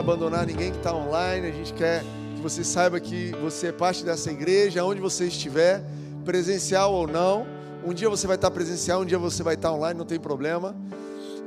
abandonar 0.00 0.46
ninguém 0.46 0.70
que 0.70 0.78
está 0.78 0.94
online, 0.94 1.46
a 1.46 1.52
gente 1.52 1.74
quer 1.74 2.02
que 2.34 2.40
você 2.40 2.64
saiba 2.64 2.98
que 2.98 3.32
você 3.32 3.66
é 3.66 3.72
parte 3.72 4.02
dessa 4.02 4.30
igreja, 4.32 4.82
onde 4.82 4.98
você 4.98 5.26
estiver, 5.26 5.84
presencial 6.24 6.94
ou 6.94 7.06
não. 7.06 7.46
Um 7.84 7.92
dia 7.92 8.08
você 8.08 8.26
vai 8.26 8.36
estar 8.36 8.50
presencial, 8.50 9.02
um 9.02 9.04
dia 9.04 9.18
você 9.18 9.42
vai 9.42 9.56
estar 9.56 9.70
online, 9.70 9.98
não 9.98 10.06
tem 10.06 10.18
problema. 10.18 10.74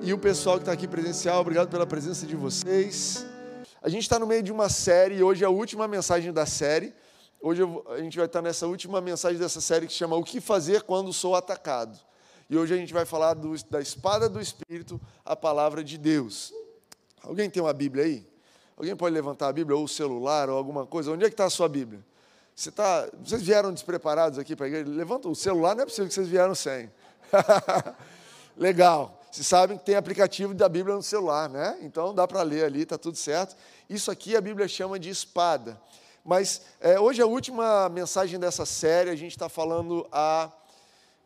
E 0.04 0.14
o 0.14 0.20
pessoal 0.20 0.58
que 0.58 0.62
está 0.62 0.72
aqui 0.72 0.88
presencial, 0.88 1.42
obrigado 1.42 1.68
pela 1.68 1.88
presença 1.88 2.28
de 2.28 2.36
vocês. 2.36 3.26
A 3.82 3.90
gente 3.90 4.04
está 4.04 4.20
no 4.20 4.28
meio 4.28 4.44
de 4.44 4.52
uma 4.52 4.70
série, 4.70 5.16
e 5.16 5.24
hoje 5.24 5.44
é 5.44 5.48
a 5.48 5.50
última 5.50 5.88
mensagem 5.88 6.32
da 6.32 6.46
série. 6.46 6.94
Hoje 7.42 7.64
eu, 7.64 7.84
a 7.90 7.98
gente 8.02 8.16
vai 8.16 8.28
estar 8.28 8.44
nessa 8.44 8.68
última 8.68 9.02
mensagem 9.02 9.40
dessa 9.40 9.62
série 9.62 9.88
que 9.88 9.94
chama 9.94 10.16
O 10.16 10.24
que 10.24 10.40
fazer 10.40 10.84
quando 10.84 11.12
sou 11.12 11.36
atacado. 11.36 11.98
E 12.48 12.56
hoje 12.56 12.72
a 12.72 12.78
gente 12.78 12.94
vai 12.94 13.04
falar 13.04 13.34
do, 13.34 13.56
da 13.68 13.82
espada 13.82 14.30
do 14.30 14.40
Espírito, 14.40 15.02
a 15.26 15.36
palavra 15.36 15.84
de 15.84 15.98
Deus. 15.98 16.54
Alguém 17.24 17.50
tem 17.50 17.64
uma 17.64 17.74
Bíblia 17.74 18.04
aí? 18.04 18.33
Alguém 18.78 18.96
pode 18.96 19.14
levantar 19.14 19.48
a 19.48 19.54
Bíblia, 19.54 19.78
ou 19.78 19.84
o 19.84 19.88
celular, 19.88 20.50
ou 20.50 20.58
alguma 20.58 20.86
coisa? 20.86 21.12
Onde 21.12 21.26
é 21.26 21.28
que 21.28 21.34
está 21.34 21.46
a 21.46 21.50
sua 21.50 21.70
Bíblia? 21.70 22.04
Você 22.56 22.72
tá, 22.72 23.10
vocês 23.24 23.42
vieram 23.42 23.74
despreparados 23.74 24.38
aqui 24.38 24.56
para 24.56 24.66
a 24.66 24.70
igreja? 24.70 24.90
Levanta 24.90 25.28
o 25.28 25.36
celular, 25.36 25.76
não 25.76 25.84
é 25.84 25.86
possível 25.86 26.08
que 26.08 26.14
vocês 26.14 26.28
vieram 26.28 26.54
sem. 26.54 26.92
Legal. 28.56 29.20
Vocês 29.32 29.48
sabem 29.48 29.78
que 29.78 29.84
tem 29.84 29.96
aplicativo 29.96 30.54
da 30.54 30.70
Bíblia 30.70 30.96
no 30.96 31.02
celular, 31.02 31.50
né? 31.50 31.80
Então 31.82 32.14
dá 32.14 32.28
para 32.28 32.44
ler 32.44 32.66
ali, 32.66 32.84
está 32.84 33.00
tudo 33.00 33.18
certo. 33.18 33.56
Isso 33.90 34.12
aqui 34.12 34.36
a 34.36 34.42
Bíblia 34.42 34.68
chama 34.68 35.00
de 35.00 35.10
espada. 35.10 35.82
Mas 36.24 36.62
é, 36.80 37.00
hoje 37.00 37.20
é 37.20 37.24
a 37.24 37.28
última 37.28 37.90
mensagem 37.90 38.40
dessa 38.40 38.66
série, 38.66 39.10
a 39.10 39.16
gente 39.16 39.32
está 39.32 39.50
falando 39.50 40.08
há, 40.12 40.52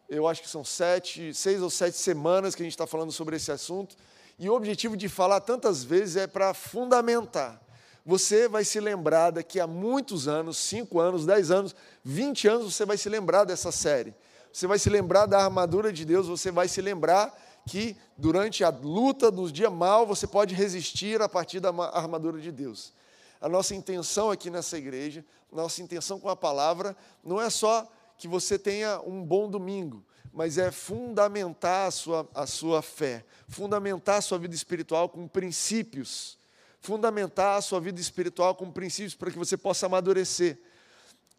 eu 0.10 0.26
acho 0.26 0.42
que 0.42 0.50
são 0.50 0.64
sete, 0.64 1.34
seis 1.34 1.62
ou 1.62 1.70
sete 1.70 1.98
semanas 1.98 2.56
que 2.56 2.64
a 2.64 2.66
gente 2.66 2.74
está 2.74 2.88
falando 2.88 3.12
sobre 3.12 3.36
esse 3.36 3.52
assunto, 3.52 3.96
e 4.38 4.50
o 4.50 4.54
objetivo 4.54 4.96
de 4.96 5.10
falar 5.10 5.42
tantas 5.42 5.84
vezes 5.84 6.16
é 6.16 6.28
para 6.28 6.54
fundamentar. 6.54 7.62
Você 8.06 8.48
vai 8.48 8.64
se 8.64 8.80
lembrar 8.80 9.32
daqui 9.32 9.60
a 9.60 9.68
muitos 9.68 10.28
anos, 10.28 10.58
cinco 10.58 11.00
anos, 11.00 11.26
dez 11.26 11.52
anos, 11.52 11.76
vinte 12.04 12.48
anos, 12.48 12.74
você 12.74 12.86
vai 12.86 12.98
se 12.98 13.10
lembrar 13.10 13.44
dessa 13.44 13.72
série. 13.72 14.16
Você 14.54 14.66
vai 14.66 14.80
se 14.80 14.90
lembrar 14.90 15.26
da 15.26 15.44
armadura 15.44 15.92
de 15.92 16.06
Deus, 16.06 16.28
você 16.28 16.50
vai 16.50 16.68
se 16.68 16.82
lembrar 16.82 17.38
que 17.68 17.98
durante 18.18 18.64
a 18.64 18.70
luta 18.70 19.30
dos 19.30 19.52
dias 19.52 19.72
mal 19.72 20.06
você 20.06 20.26
pode 20.26 20.56
resistir 20.56 21.22
a 21.22 21.28
partir 21.28 21.60
da 21.60 21.70
armadura 21.92 22.40
de 22.40 22.52
Deus. 22.52 22.94
A 23.42 23.50
nossa 23.50 23.76
intenção 23.76 24.32
aqui 24.32 24.50
nessa 24.50 24.78
igreja, 24.78 25.24
nossa 25.52 25.82
intenção 25.82 26.20
com 26.20 26.30
a 26.30 26.36
palavra, 26.36 26.96
não 27.24 27.42
é 27.42 27.50
só 27.50 27.86
que 28.18 28.28
você 28.28 28.58
tenha 28.58 29.00
um 29.02 29.24
bom 29.24 29.50
domingo, 29.50 30.04
mas 30.38 30.60
é 30.60 30.70
fundamentar 30.70 31.88
a 31.88 31.92
sua, 31.92 32.30
a 32.32 32.46
sua 32.46 32.84
fé, 32.84 33.26
fundamentar 33.48 34.18
a 34.18 34.22
sua 34.22 34.38
vida 34.38 34.54
espiritual 34.54 35.10
com 35.10 35.28
princípios, 35.28 36.38
fundamentar 36.80 37.58
a 37.58 37.62
sua 37.62 37.80
vida 37.80 38.00
espiritual 38.00 38.54
com 38.54 38.72
princípios 38.72 39.16
para 39.16 39.32
que 39.32 39.38
você 39.38 39.58
possa 39.58 39.88
amadurecer. 39.88 40.60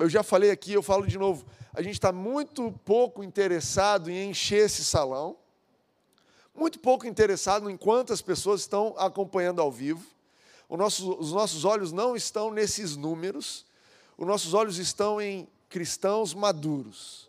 Eu 0.00 0.08
já 0.08 0.24
falei 0.24 0.50
aqui, 0.50 0.72
eu 0.72 0.82
falo 0.82 1.06
de 1.06 1.16
novo, 1.16 1.46
a 1.72 1.80
gente 1.80 1.92
está 1.92 2.10
muito 2.10 2.72
pouco 2.84 3.22
interessado 3.22 4.10
em 4.10 4.30
encher 4.30 4.66
esse 4.66 4.84
salão, 4.84 5.36
muito 6.52 6.80
pouco 6.80 7.06
interessado 7.06 7.70
em 7.70 7.76
quantas 7.76 8.20
pessoas 8.20 8.62
estão 8.62 8.96
acompanhando 8.98 9.62
ao 9.62 9.70
vivo, 9.70 10.04
nosso, 10.68 11.12
os 11.20 11.30
nossos 11.30 11.64
olhos 11.64 11.92
não 11.92 12.16
estão 12.16 12.50
nesses 12.50 12.96
números, 12.96 13.64
os 14.16 14.26
nossos 14.26 14.54
olhos 14.54 14.76
estão 14.76 15.20
em 15.20 15.46
cristãos 15.68 16.34
maduros. 16.34 17.27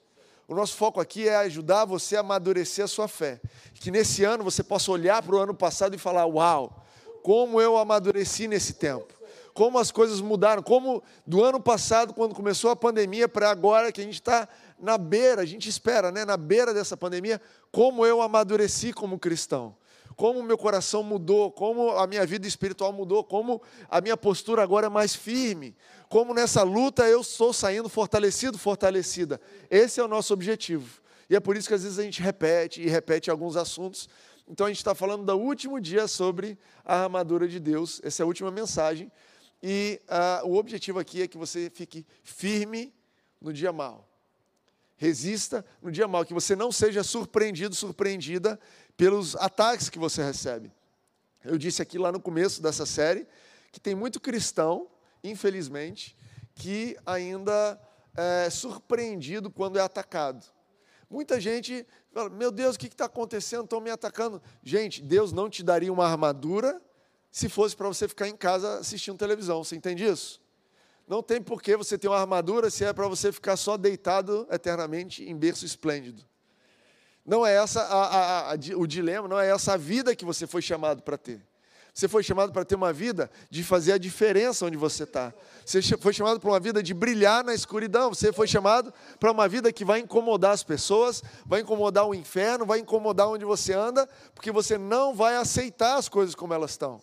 O 0.49 0.55
nosso 0.55 0.75
foco 0.75 0.99
aqui 0.99 1.27
é 1.29 1.35
ajudar 1.35 1.85
você 1.85 2.17
a 2.17 2.21
amadurecer 2.21 2.83
a 2.83 2.87
sua 2.87 3.07
fé. 3.07 3.39
Que 3.75 3.91
nesse 3.91 4.23
ano 4.23 4.43
você 4.43 4.63
possa 4.63 4.91
olhar 4.91 5.21
para 5.21 5.35
o 5.35 5.37
ano 5.37 5.53
passado 5.53 5.95
e 5.95 5.99
falar: 5.99 6.25
Uau, 6.25 6.83
como 7.21 7.61
eu 7.61 7.77
amadureci 7.77 8.47
nesse 8.47 8.73
tempo. 8.73 9.13
Como 9.53 9.77
as 9.77 9.91
coisas 9.91 10.19
mudaram. 10.19 10.63
Como 10.63 11.03
do 11.23 11.43
ano 11.43 11.59
passado, 11.59 12.15
quando 12.15 12.33
começou 12.33 12.71
a 12.71 12.75
pandemia, 12.75 13.29
para 13.29 13.51
agora 13.51 13.91
que 13.91 14.01
a 14.01 14.03
gente 14.03 14.15
está 14.15 14.49
na 14.79 14.97
beira, 14.97 15.43
a 15.43 15.45
gente 15.45 15.69
espera, 15.69 16.11
né, 16.11 16.25
na 16.25 16.35
beira 16.35 16.73
dessa 16.73 16.97
pandemia, 16.97 17.39
como 17.71 18.03
eu 18.03 18.19
amadureci 18.19 18.91
como 18.91 19.19
cristão 19.19 19.75
como 20.19 20.41
o 20.41 20.43
meu 20.43 20.57
coração 20.57 21.01
mudou, 21.01 21.49
como 21.49 21.91
a 21.91 22.05
minha 22.05 22.25
vida 22.25 22.45
espiritual 22.45 22.91
mudou, 22.91 23.23
como 23.23 23.61
a 23.89 24.01
minha 24.01 24.17
postura 24.17 24.61
agora 24.61 24.87
é 24.87 24.89
mais 24.89 25.15
firme, 25.15 25.73
como 26.09 26.33
nessa 26.33 26.61
luta 26.61 27.07
eu 27.07 27.21
estou 27.21 27.53
saindo 27.53 27.87
fortalecido, 27.87 28.57
fortalecida. 28.57 29.39
Esse 29.71 30.01
é 30.01 30.03
o 30.03 30.09
nosso 30.09 30.33
objetivo. 30.33 31.01
E 31.29 31.37
é 31.37 31.39
por 31.39 31.55
isso 31.55 31.69
que 31.69 31.73
às 31.73 31.83
vezes 31.83 31.97
a 31.97 32.03
gente 32.03 32.21
repete 32.21 32.81
e 32.81 32.89
repete 32.89 33.31
alguns 33.31 33.55
assuntos. 33.55 34.09
Então 34.45 34.65
a 34.65 34.69
gente 34.69 34.79
está 34.79 34.93
falando 34.93 35.23
do 35.23 35.37
último 35.37 35.79
dia 35.79 36.05
sobre 36.05 36.57
a 36.83 37.03
armadura 37.03 37.47
de 37.47 37.57
Deus, 37.57 38.01
essa 38.03 38.21
é 38.21 38.23
a 38.25 38.27
última 38.27 38.51
mensagem. 38.51 39.09
E 39.63 40.01
uh, 40.43 40.49
o 40.49 40.57
objetivo 40.57 40.99
aqui 40.99 41.21
é 41.21 41.29
que 41.29 41.37
você 41.37 41.71
fique 41.73 42.05
firme 42.25 42.93
no 43.39 43.53
dia 43.53 43.71
mal. 43.71 44.05
Resista 44.97 45.65
no 45.81 45.89
dia 45.89 46.09
mal, 46.09 46.25
que 46.25 46.33
você 46.33 46.57
não 46.57 46.73
seja 46.73 47.05
surpreendido, 47.05 47.73
surpreendida 47.73 48.59
pelos 48.99 49.33
ataques 49.37 49.89
que 49.89 49.97
você 49.97 50.21
recebe. 50.21 50.73
Eu 51.45 51.57
disse 51.57 51.81
aqui 51.81 51.97
lá 51.97 52.11
no 52.11 52.19
começo 52.19 52.61
dessa 52.61 52.85
série 52.85 53.25
que 53.71 53.79
tem 53.79 53.95
muito 53.95 54.19
cristão, 54.19 54.89
infelizmente, 55.23 56.17
que 56.53 56.97
ainda 57.05 57.79
é 58.13 58.49
surpreendido 58.49 59.49
quando 59.49 59.79
é 59.79 59.81
atacado. 59.81 60.45
Muita 61.09 61.39
gente 61.39 61.87
fala: 62.11 62.29
Meu 62.29 62.51
Deus, 62.51 62.75
o 62.75 62.79
que 62.79 62.87
está 62.87 63.05
acontecendo? 63.05 63.63
Estão 63.63 63.79
me 63.79 63.89
atacando. 63.89 64.41
Gente, 64.61 65.01
Deus 65.01 65.31
não 65.31 65.49
te 65.49 65.63
daria 65.63 65.93
uma 65.93 66.05
armadura 66.05 66.81
se 67.31 67.47
fosse 67.47 67.77
para 67.77 67.87
você 67.87 68.05
ficar 68.05 68.27
em 68.27 68.35
casa 68.35 68.79
assistindo 68.79 69.17
televisão. 69.17 69.63
Você 69.63 69.77
entende 69.77 70.03
isso? 70.03 70.41
Não 71.07 71.23
tem 71.23 71.41
por 71.41 71.61
que 71.61 71.77
você 71.77 71.97
ter 71.97 72.09
uma 72.09 72.19
armadura 72.19 72.69
se 72.69 72.83
é 72.83 72.91
para 72.91 73.07
você 73.07 73.31
ficar 73.31 73.55
só 73.55 73.77
deitado 73.77 74.45
eternamente 74.51 75.23
em 75.23 75.37
berço 75.37 75.65
esplêndido. 75.65 76.27
Não 77.29 77.45
é 77.45 77.53
essa 77.53 77.81
a, 77.81 78.05
a, 78.05 78.51
a, 78.53 78.55
o 78.75 78.87
dilema, 78.87 79.27
não 79.27 79.39
é 79.39 79.51
essa 79.51 79.73
a 79.73 79.77
vida 79.77 80.15
que 80.15 80.25
você 80.25 80.47
foi 80.47 80.63
chamado 80.63 81.03
para 81.03 81.15
ter. 81.15 81.39
Você 81.93 82.07
foi 82.07 82.23
chamado 82.23 82.51
para 82.51 82.65
ter 82.65 82.73
uma 82.73 82.91
vida 82.91 83.29
de 83.51 83.63
fazer 83.63 83.91
a 83.91 83.99
diferença 83.99 84.65
onde 84.65 84.75
você 84.75 85.03
está. 85.03 85.31
Você 85.63 85.79
foi 85.97 86.11
chamado 86.11 86.39
para 86.39 86.49
uma 86.49 86.59
vida 86.59 86.81
de 86.81 86.91
brilhar 86.91 87.43
na 87.43 87.53
escuridão. 87.53 88.09
Você 88.09 88.33
foi 88.33 88.47
chamado 88.47 88.91
para 89.19 89.31
uma 89.31 89.47
vida 89.47 89.71
que 89.71 89.85
vai 89.85 89.99
incomodar 89.99 90.53
as 90.53 90.63
pessoas, 90.63 91.21
vai 91.45 91.61
incomodar 91.61 92.07
o 92.07 92.15
inferno, 92.15 92.65
vai 92.65 92.79
incomodar 92.79 93.27
onde 93.27 93.45
você 93.45 93.73
anda, 93.73 94.09
porque 94.33 94.51
você 94.51 94.75
não 94.75 95.13
vai 95.13 95.35
aceitar 95.35 95.97
as 95.97 96.09
coisas 96.09 96.33
como 96.33 96.51
elas 96.51 96.71
estão. 96.71 96.99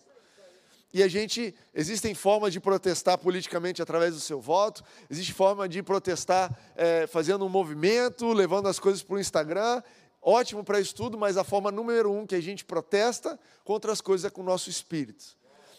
E 0.93 1.03
a 1.03 1.07
gente, 1.07 1.55
existem 1.73 2.13
formas 2.13 2.51
de 2.51 2.59
protestar 2.59 3.17
politicamente 3.17 3.81
através 3.81 4.13
do 4.13 4.19
seu 4.19 4.41
voto, 4.41 4.83
existe 5.09 5.31
forma 5.31 5.69
de 5.69 5.83
protestar 5.83 6.51
é, 6.75 7.07
fazendo 7.07 7.45
um 7.45 7.49
movimento, 7.49 8.33
levando 8.33 8.67
as 8.67 8.79
coisas 8.79 9.03
para 9.03 9.15
o 9.15 9.19
Instagram, 9.19 9.81
ótimo 10.27 10.61
para 10.61 10.79
estudo, 10.79 11.17
mas 11.17 11.37
a 11.37 11.43
forma 11.43 11.71
número 11.71 12.11
um 12.11 12.27
que 12.27 12.35
a 12.35 12.41
gente 12.41 12.65
protesta 12.65 13.39
contra 13.63 13.93
as 13.93 14.01
coisas 14.01 14.25
é 14.25 14.29
com 14.29 14.41
o 14.41 14.45
nosso 14.45 14.69
espírito. 14.69 15.37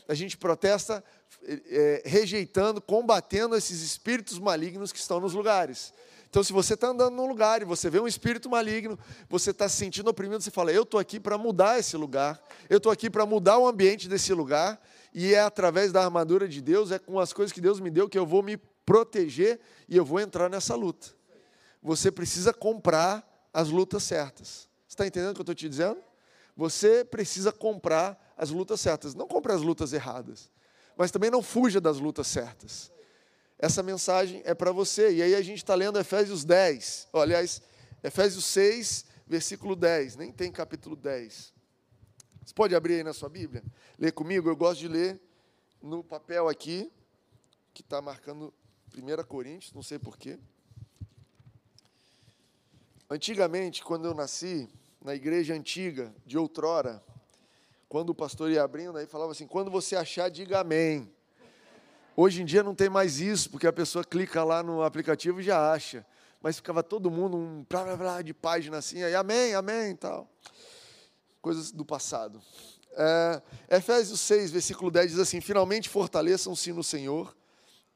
A 0.09 0.15
gente 0.15 0.39
protesta 0.39 1.05
é, 1.45 2.03
rejeitando, 2.07 2.81
combatendo 2.81 3.55
esses 3.55 3.83
espíritos 3.83 4.39
malignos 4.39 4.91
que 4.91 4.99
estão 4.99 5.21
nos 5.21 5.35
lugares. 5.35 5.93
Então, 6.31 6.43
se 6.43 6.51
você 6.51 6.73
está 6.75 6.89
andando 6.89 7.15
num 7.15 7.27
lugar 7.27 7.61
e 7.61 7.67
você 7.67 7.91
vê 7.91 8.01
um 8.01 8.09
espírito 8.09 8.49
maligno, 8.49 8.99
você 9.29 9.51
está 9.51 9.69
se 9.69 9.77
sentindo 9.77 10.09
oprimido, 10.09 10.43
você 10.43 10.51
fala: 10.51 10.73
Eu 10.73 10.85
estou 10.85 10.99
aqui 10.99 11.21
para 11.21 11.37
mudar 11.37 11.79
esse 11.79 11.97
lugar, 11.97 12.43
eu 12.71 12.79
estou 12.79 12.91
aqui 12.91 13.11
para 13.11 13.27
mudar 13.27 13.59
o 13.59 13.69
ambiente 13.69 14.09
desse 14.09 14.33
lugar, 14.33 14.81
e 15.13 15.35
é 15.35 15.41
através 15.41 15.93
da 15.93 16.03
armadura 16.03 16.49
de 16.49 16.63
Deus, 16.63 16.91
é 16.91 16.99
com 16.99 17.21
as 17.21 17.35
coisas 17.35 17.53
que 17.53 17.61
Deus 17.61 17.81
me 17.81 17.91
deu 17.91 18.09
que 18.09 18.19
eu 18.19 18.25
vou 18.25 18.43
me 18.43 18.57
proteger 18.57 19.61
e 19.87 19.97
eu 19.97 20.05
vou 20.07 20.21
entrar 20.21 20.49
nessa 20.49 20.75
luta. 20.75 21.09
Você 21.83 22.11
precisa 22.11 22.53
comprar 22.53 23.27
as 23.59 23.71
lutas 23.71 24.05
certas. 24.05 24.69
Você 24.87 24.93
está 24.93 25.05
entendendo 25.05 25.33
o 25.33 25.35
que 25.35 25.41
eu 25.41 25.43
estou 25.43 25.55
te 25.55 25.69
dizendo? 25.69 26.01
Você 26.57 27.05
precisa 27.05 27.51
comprar 27.51 28.33
as 28.37 28.51
lutas 28.51 28.81
certas. 28.81 29.17
Não 29.17 29.27
compre 29.27 29.53
as 29.53 29.63
lutas 29.63 29.93
erradas, 29.93 30.49
mas 30.97 31.11
também 31.11 31.29
não 31.29 31.43
fuja 31.43 31.81
das 31.81 31.99
lutas 31.99 32.29
certas. 32.29 32.93
Essa 33.59 33.83
mensagem 33.83 34.43
é 34.45 34.55
para 34.55 34.71
você. 34.71 35.11
E 35.11 35.23
aí 35.25 35.35
a 35.35 35.43
gente 35.43 35.57
está 35.57 35.75
lendo 35.75 35.99
Efésios 35.99 36.45
10. 36.45 37.09
Oh, 37.13 37.19
aliás, 37.19 37.61
Efésios 38.01 38.45
6, 38.45 39.07
versículo 39.27 39.75
10. 39.75 40.15
Nem 40.15 40.31
tem 40.31 40.53
capítulo 40.53 40.95
10. 40.95 41.53
Você 42.45 42.55
pode 42.55 42.77
abrir 42.77 42.95
aí 42.95 43.03
na 43.03 43.13
sua 43.13 43.29
Bíblia? 43.29 43.65
Ler 43.99 44.13
comigo? 44.13 44.49
Eu 44.49 44.55
gosto 44.55 44.79
de 44.79 44.87
ler 44.87 45.21
no 45.83 46.05
papel 46.05 46.49
aqui, 46.49 46.93
que 47.75 47.83
está 47.83 48.01
marcando 48.01 48.55
1 48.97 49.25
Coríntios, 49.25 49.73
não 49.73 49.83
sei 49.83 49.99
porquê. 49.99 50.39
Antigamente, 53.11 53.83
quando 53.83 54.05
eu 54.05 54.13
nasci, 54.13 54.69
na 55.03 55.15
igreja 55.15 55.55
antiga, 55.55 56.15
de 56.27 56.37
outrora, 56.37 57.03
quando 57.89 58.11
o 58.11 58.15
pastor 58.15 58.51
ia 58.51 58.63
abrindo, 58.63 58.99
aí 58.99 59.07
falava 59.07 59.33
assim: 59.33 59.47
quando 59.47 59.71
você 59.71 59.97
achar, 59.97 60.29
diga 60.29 60.61
amém. 60.61 61.11
Hoje 62.15 62.43
em 62.43 62.45
dia 62.45 62.63
não 62.63 62.75
tem 62.75 62.91
mais 62.91 63.19
isso, 63.19 63.49
porque 63.49 63.67
a 63.67 63.73
pessoa 63.73 64.05
clica 64.05 64.45
lá 64.45 64.63
no 64.63 64.83
aplicativo 64.83 65.41
e 65.41 65.45
já 65.45 65.73
acha. 65.73 66.05
Mas 66.43 66.57
ficava 66.57 66.83
todo 66.83 67.11
mundo 67.11 67.37
um 67.37 67.65
blá 67.67 67.83
blá 67.85 67.97
blá 67.97 68.23
de 68.23 68.35
página 68.35 68.77
assim, 68.77 69.03
aí 69.03 69.15
amém, 69.15 69.55
amém 69.55 69.93
e 69.93 69.97
tal. 69.97 70.29
Coisas 71.41 71.73
do 71.73 71.85
passado. 71.85 72.43
É, 72.93 73.43
Efésios 73.71 74.21
6, 74.21 74.51
versículo 74.51 74.91
10 74.91 75.13
diz 75.13 75.21
assim: 75.21 75.41
Finalmente 75.41 75.89
fortaleçam-se 75.89 76.75
no 76.75 76.85
Senhor 76.85 77.35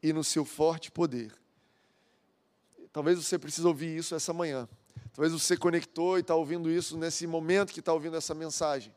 e 0.03 0.11
no 0.11 0.25
seu 0.25 0.47
forte 0.47 0.91
poder. 0.91 1.35
Talvez 2.93 3.23
você 3.23 3.39
precise 3.39 3.67
ouvir 3.67 3.95
isso 3.95 4.15
essa 4.15 4.33
manhã. 4.33 4.67
Talvez 5.13 5.33
você 5.33 5.57
conectou 5.57 6.17
e 6.17 6.21
está 6.21 6.35
ouvindo 6.35 6.71
isso 6.71 6.97
nesse 6.97 7.27
momento 7.27 7.73
que 7.73 7.81
está 7.81 7.93
ouvindo 7.93 8.17
essa 8.17 8.35
mensagem. 8.35 8.95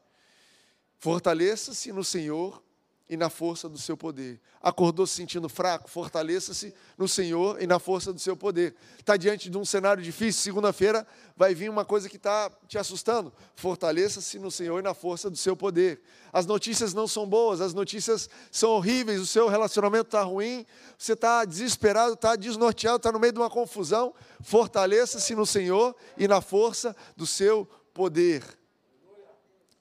Fortaleça-se 0.97 1.91
no 1.91 2.03
Senhor 2.03 2.63
e 3.07 3.15
na 3.15 3.29
força 3.29 3.69
do 3.69 3.77
seu 3.77 3.95
poder. 3.95 4.39
Acordou 4.61 5.05
se 5.05 5.15
sentindo 5.15 5.47
fraco? 5.47 5.89
Fortaleça-se 5.89 6.73
no 6.97 7.07
Senhor 7.07 7.61
e 7.61 7.67
na 7.67 7.77
força 7.77 8.11
do 8.11 8.19
seu 8.19 8.35
poder. 8.35 8.75
Está 8.97 9.15
diante 9.15 9.47
de 9.47 9.57
um 9.57 9.63
cenário 9.63 10.01
difícil? 10.01 10.41
Segunda-feira 10.41 11.05
vai 11.37 11.53
vir 11.53 11.69
uma 11.69 11.85
coisa 11.85 12.09
que 12.09 12.17
está 12.17 12.51
te 12.67 12.77
assustando. 12.77 13.31
Fortaleça-se 13.55 14.39
no 14.39 14.49
Senhor 14.49 14.79
e 14.79 14.81
na 14.81 14.95
força 14.95 15.29
do 15.29 15.37
seu 15.37 15.55
poder. 15.55 16.01
As 16.33 16.47
notícias 16.47 16.95
não 16.95 17.07
são 17.07 17.27
boas, 17.27 17.61
as 17.61 17.75
notícias 17.75 18.27
são 18.51 18.71
horríveis, 18.71 19.21
o 19.21 19.27
seu 19.27 19.47
relacionamento 19.47 20.07
está 20.07 20.23
ruim, 20.23 20.65
você 20.97 21.13
está 21.13 21.45
desesperado, 21.45 22.15
está 22.15 22.35
desnorteado, 22.35 22.97
está 22.97 23.11
no 23.11 23.19
meio 23.19 23.33
de 23.33 23.39
uma 23.39 23.51
confusão. 23.51 24.15
Fortaleça-se 24.41 25.35
no 25.35 25.45
Senhor 25.45 25.95
e 26.17 26.27
na 26.27 26.41
força 26.41 26.95
do 27.15 27.27
seu 27.27 27.69
poder. 27.93 28.43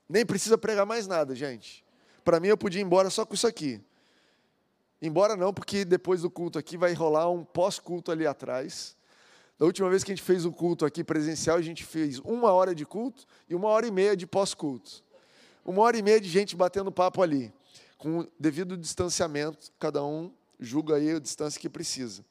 Nem 0.07 0.27
precisa 0.27 0.59
pregar 0.59 0.85
mais 0.85 1.07
nada, 1.07 1.35
gente 1.35 1.84
para 2.25 2.41
mim, 2.41 2.49
eu 2.49 2.57
podia 2.57 2.81
ir 2.81 2.85
embora 2.85 3.11
só 3.11 3.27
com 3.27 3.35
isso 3.35 3.47
aqui. 3.47 3.81
Embora 5.01 5.37
não, 5.37 5.53
porque 5.53 5.85
depois 5.85 6.23
do 6.23 6.31
culto 6.31 6.59
aqui 6.59 6.79
vai 6.79 6.95
rolar 6.95 7.31
um 7.31 7.45
pós-culto 7.45 8.11
ali 8.11 8.27
atrás. 8.27 8.97
Da 9.59 9.67
última 9.67 9.91
vez 9.91 10.03
que 10.03 10.11
a 10.11 10.15
gente 10.15 10.25
fez 10.25 10.47
o 10.47 10.51
culto 10.51 10.87
aqui 10.87 11.05
presencial, 11.05 11.59
a 11.59 11.63
gente 11.63 11.85
fez 11.85 12.19
uma 12.21 12.51
hora 12.53 12.75
de 12.75 12.87
culto 12.87 13.27
e 13.49 13.55
uma 13.55 13.69
hora 13.69 13.87
e 13.87 13.91
meia 13.91 14.17
de 14.17 14.27
pós-culto. 14.27 15.05
Uma 15.65 15.83
hora 15.83 15.97
e 15.99 16.03
meia 16.03 16.21
de 16.21 16.29
gente 16.29 16.57
batendo 16.57 16.91
papo 16.91 17.23
ali, 17.23 17.53
com 17.99 18.27
devido 18.39 18.77
distanciamento, 18.77 19.71
cada 19.79 20.03
um 20.03 20.33
julga 20.59 20.97
aí 20.97 21.11
a 21.11 21.19
distância 21.19 21.61
que 21.61 21.69
precisa. 21.69 22.25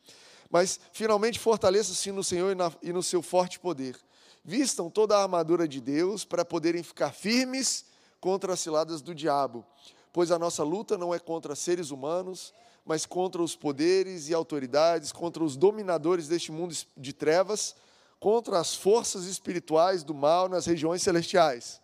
Mas, 0.50 0.80
finalmente, 0.92 1.40
fortaleça-se 1.40 2.12
no 2.12 2.24
Senhor 2.24 2.52
e, 2.52 2.56
na, 2.56 2.72
e 2.82 2.92
no 2.92 3.02
seu 3.02 3.22
forte 3.22 3.60
poder. 3.60 3.96
Vistam 4.44 4.90
toda 4.90 5.16
a 5.16 5.24
armadura 5.24 5.68
de 5.68 5.80
Deus 5.80 6.26
para 6.26 6.44
poderem 6.44 6.84
ficar 6.84 7.12
firmes 7.12 7.86
contra 8.24 8.54
as 8.54 8.62
ciladas 8.62 9.02
do 9.02 9.14
diabo, 9.14 9.66
pois 10.14 10.32
a 10.32 10.40
nossa 10.40 10.64
luta 10.64 10.98
não 10.98 11.14
é 11.14 11.20
contra 11.20 11.56
seres 11.56 11.92
humanos, 11.92 12.54
mas 12.86 13.06
contra 13.06 13.44
os 13.44 13.54
poderes 13.54 14.30
e 14.30 14.34
autoridades, 14.34 15.12
contra 15.12 15.44
os 15.44 15.58
dominadores 15.58 16.30
deste 16.30 16.50
mundo 16.50 16.74
de 16.96 17.12
trevas, 17.12 17.76
contra 18.22 18.62
as 18.62 18.74
forças 18.74 19.26
espirituais 19.26 20.06
do 20.06 20.14
mal 20.14 20.48
nas 20.48 20.66
regiões 20.66 21.02
celestiais. 21.02 21.82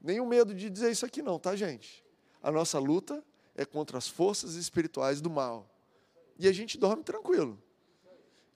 Nenhum 0.00 0.26
medo 0.26 0.54
de 0.54 0.70
dizer 0.70 0.90
isso 0.90 1.04
aqui, 1.04 1.20
não, 1.20 1.38
tá, 1.38 1.54
gente? 1.54 2.02
A 2.42 2.50
nossa 2.50 2.78
luta 2.78 3.22
é 3.54 3.66
contra 3.66 3.98
as 3.98 4.08
forças 4.08 4.54
espirituais 4.54 5.20
do 5.20 5.28
mal. 5.28 5.68
E 6.38 6.48
a 6.48 6.52
gente 6.52 6.78
dorme 6.78 7.02
tranquilo. 7.02 7.62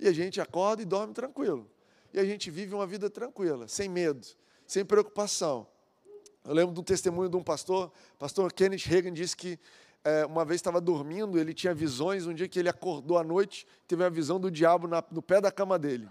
E 0.00 0.08
a 0.08 0.12
gente 0.14 0.40
acorda 0.40 0.80
e 0.80 0.86
dorme 0.86 1.12
tranquilo. 1.12 1.70
E 2.10 2.18
a 2.18 2.24
gente 2.24 2.50
vive 2.50 2.74
uma 2.74 2.86
vida 2.86 3.10
tranquila, 3.10 3.68
sem 3.68 3.86
medo, 3.86 4.26
sem 4.72 4.86
preocupação. 4.86 5.66
Eu 6.42 6.54
lembro 6.54 6.72
de 6.72 6.80
um 6.80 6.82
testemunho 6.82 7.28
de 7.28 7.36
um 7.36 7.42
pastor, 7.42 7.92
pastor 8.18 8.50
Kenneth 8.50 8.86
Reagan 8.86 9.12
disse 9.12 9.36
que 9.36 9.58
é, 10.02 10.24
uma 10.24 10.46
vez 10.46 10.60
estava 10.60 10.80
dormindo, 10.80 11.38
ele 11.38 11.52
tinha 11.52 11.74
visões, 11.74 12.26
um 12.26 12.32
dia 12.32 12.48
que 12.48 12.58
ele 12.58 12.70
acordou 12.70 13.18
à 13.18 13.22
noite, 13.22 13.66
teve 13.86 14.02
a 14.02 14.08
visão 14.08 14.40
do 14.40 14.50
diabo 14.50 14.88
na, 14.88 15.04
no 15.10 15.20
pé 15.20 15.42
da 15.42 15.52
cama 15.52 15.78
dele. 15.78 16.08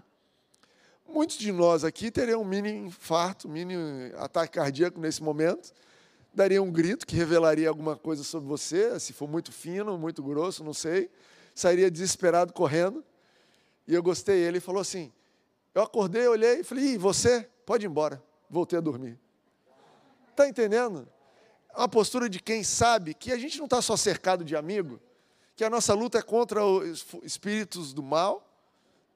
Muitos 1.08 1.36
de 1.38 1.50
nós 1.50 1.82
aqui 1.82 2.08
teriam 2.08 2.40
um 2.40 2.44
mini 2.44 2.70
infarto, 2.70 3.48
mini 3.48 3.74
ataque 4.16 4.54
cardíaco 4.54 5.00
nesse 5.00 5.24
momento, 5.24 5.72
daria 6.32 6.62
um 6.62 6.70
grito 6.70 7.04
que 7.04 7.16
revelaria 7.16 7.68
alguma 7.68 7.96
coisa 7.96 8.22
sobre 8.22 8.48
você, 8.48 8.98
se 9.00 9.12
for 9.12 9.28
muito 9.28 9.50
fino, 9.50 9.98
muito 9.98 10.22
grosso, 10.22 10.62
não 10.62 10.72
sei, 10.72 11.10
sairia 11.52 11.90
desesperado 11.90 12.52
correndo. 12.52 13.04
E 13.88 13.92
eu 13.92 14.02
gostei, 14.04 14.38
ele 14.38 14.60
falou 14.60 14.80
assim: 14.80 15.12
eu 15.74 15.82
acordei, 15.82 16.28
olhei 16.28 16.60
e 16.60 16.64
falei, 16.64 16.94
e 16.94 16.96
você? 16.96 17.48
Pode 17.66 17.84
ir 17.84 17.88
embora 17.88 18.22
voltei 18.52 18.78
a 18.78 18.82
dormir. 18.82 19.18
Está 20.30 20.46
entendendo? 20.46 21.08
É 21.74 21.78
uma 21.78 21.88
postura 21.88 22.28
de 22.28 22.38
quem 22.38 22.62
sabe 22.62 23.14
que 23.14 23.32
a 23.32 23.38
gente 23.38 23.56
não 23.56 23.64
está 23.64 23.80
só 23.80 23.96
cercado 23.96 24.44
de 24.44 24.54
amigo, 24.54 25.00
que 25.56 25.64
a 25.64 25.70
nossa 25.70 25.94
luta 25.94 26.18
é 26.18 26.22
contra 26.22 26.62
os 26.64 27.06
espíritos 27.22 27.94
do 27.94 28.02
mal, 28.02 28.46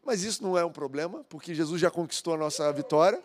mas 0.03 0.23
isso 0.23 0.43
não 0.43 0.56
é 0.56 0.65
um 0.65 0.73
problema, 0.73 1.23
porque 1.29 1.55
Jesus 1.55 1.81
já 1.81 1.91
conquistou 1.91 2.35
a 2.35 2.38
nossa 2.38 2.73
vitória, 2.73 3.23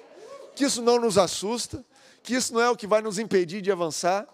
que 0.54 0.66
isso 0.66 0.82
não 0.82 1.00
nos 1.00 1.18
assusta, 1.18 1.84
que 2.22 2.36
isso 2.36 2.54
não 2.54 2.60
é 2.60 2.70
o 2.70 2.76
que 2.76 2.86
vai 2.86 3.02
nos 3.02 3.18
impedir 3.18 3.62
de 3.62 3.72
avançar. 3.72 4.28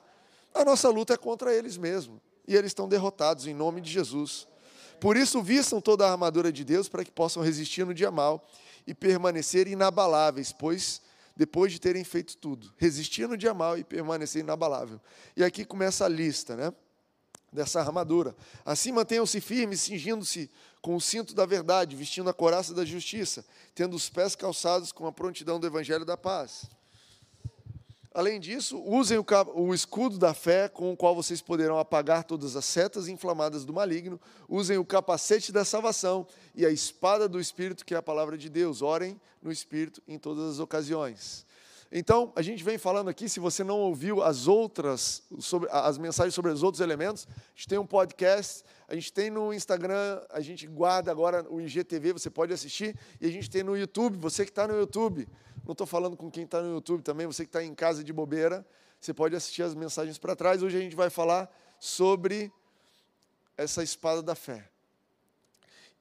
A 0.56 0.66
nossa 0.66 0.90
luta 0.90 1.14
é 1.14 1.18
contra 1.18 1.54
eles 1.54 1.78
mesmos, 1.78 2.20
e 2.48 2.56
eles 2.56 2.72
estão 2.72 2.90
derrotados 2.90 3.46
em 3.46 3.54
nome 3.54 3.82
de 3.82 3.92
Jesus. 3.92 4.48
Por 5.00 5.16
isso, 5.16 5.44
vistam 5.44 5.80
toda 5.80 6.08
a 6.08 6.12
armadura 6.12 6.52
de 6.52 6.64
Deus 6.64 6.90
para 6.90 7.06
que 7.06 7.12
possam 7.12 7.44
resistir 7.44 7.86
no 7.86 7.94
dia 7.94 8.10
mal 8.10 8.44
e 8.88 8.96
permanecer 8.96 9.68
inabaláveis, 9.68 10.52
pois 10.52 11.02
depois 11.38 11.72
de 11.72 11.80
terem 11.80 12.04
feito 12.04 12.36
tudo, 12.36 12.74
resistir 12.78 13.28
no 13.28 13.38
dia 13.38 13.54
mal 13.54 13.78
e 13.78 13.84
permanecer 13.84 14.42
inabalável. 14.42 15.00
E 15.36 15.44
aqui 15.44 15.64
começa 15.64 16.04
a 16.04 16.10
lista, 16.10 16.56
né? 16.56 16.74
Dessa 17.54 17.80
armadura. 17.80 18.36
Assim 18.66 18.92
mantenham-se 18.92 19.40
firmes, 19.40 19.82
cingindo-se 19.82 20.50
com 20.82 20.96
o 20.96 21.02
cinto 21.02 21.36
da 21.36 21.46
verdade, 21.46 21.96
vestindo 21.96 22.30
a 22.30 22.34
coraça 22.34 22.74
da 22.74 22.84
justiça, 22.84 23.46
tendo 23.76 23.96
os 23.96 24.10
pés 24.10 24.36
calçados 24.36 24.92
com 24.92 25.06
a 25.06 25.12
prontidão 25.12 25.60
do 25.60 25.68
evangelho 25.68 26.04
da 26.04 26.18
paz. 26.18 26.66
Além 28.18 28.40
disso, 28.40 28.82
usem 28.84 29.20
o, 29.20 29.74
escudo 29.76 30.18
da 30.18 30.34
fé, 30.34 30.68
com 30.68 30.92
o 30.92 30.98
qual 30.98 31.14
vocês 31.14 31.40
poderão 31.40 31.78
apagar 31.78 32.24
todas 32.24 32.56
as 32.56 32.66
setas 32.66 33.08
inflamadas 33.08 33.64
do 33.64 33.72
maligno. 33.72 34.20
Usem 34.50 34.76
o 34.76 34.84
capacete 34.84 35.52
da 35.52 35.64
salvação 35.64 36.26
e 36.56 36.66
a 36.66 36.72
espada 36.72 37.30
do 37.30 37.40
Espírito, 37.40 37.86
que 37.86 37.94
é 37.94 37.98
a 37.98 38.02
palavra 38.02 38.36
de 38.36 38.50
Deus. 38.50 38.82
Orem 38.82 39.22
no 39.40 39.52
Espírito 39.52 40.02
em 40.08 40.18
todas 40.18 40.54
as 40.54 40.60
ocasiões. 40.60 41.46
Então, 41.92 42.34
a 42.36 42.42
gente 42.42 42.64
vem 42.64 42.78
falando 42.78 43.10
aqui, 43.10 43.30
se 43.30 43.40
você 43.40 43.64
não 43.64 43.80
ouviu 43.80 44.22
as 44.22 44.48
outras, 44.48 45.24
sobre, 45.40 45.70
as 45.72 45.98
mensagens 45.98 46.34
sobre 46.34 46.52
os 46.52 46.62
outros 46.62 46.82
elementos, 46.82 47.28
a 47.30 47.50
gente 47.56 47.68
tem 47.68 47.78
um 47.78 47.86
podcast, 47.86 48.64
a 48.88 48.96
gente 48.96 49.14
tem 49.14 49.30
no 49.30 49.54
Instagram, 49.54 50.22
a 50.30 50.42
gente 50.42 50.68
guarda 50.68 51.12
agora 51.12 51.46
o 51.50 51.62
IGTV, 51.62 52.14
você 52.14 52.30
pode 52.30 52.52
assistir, 52.52 52.98
e 53.22 53.26
a 53.26 53.32
gente 53.32 53.50
tem 53.50 53.64
no 53.64 53.78
YouTube, 53.78 54.18
você 54.18 54.44
que 54.44 54.52
está 54.52 54.68
no 54.68 54.78
YouTube, 54.78 55.28
não 55.66 55.72
estou 55.72 55.88
falando 55.88 56.18
com 56.18 56.30
quem 56.30 56.44
está 56.44 56.62
no 56.62 56.76
YouTube 56.76 57.02
também, 57.02 57.26
você 57.26 57.44
que 57.44 57.50
está 57.50 57.64
em 57.64 57.74
casa 57.74 58.04
de 58.04 58.12
bobeira, 58.12 58.66
você 59.00 59.14
pode 59.14 59.36
assistir 59.36 59.64
as 59.64 59.76
mensagens 59.76 60.18
para 60.18 60.36
trás. 60.36 60.62
Hoje 60.64 60.78
a 60.78 60.82
gente 60.82 60.96
vai 60.96 61.10
falar 61.10 61.50
sobre 61.80 62.52
essa 63.56 63.84
espada 63.84 64.22
da 64.22 64.36
fé. 64.36 64.70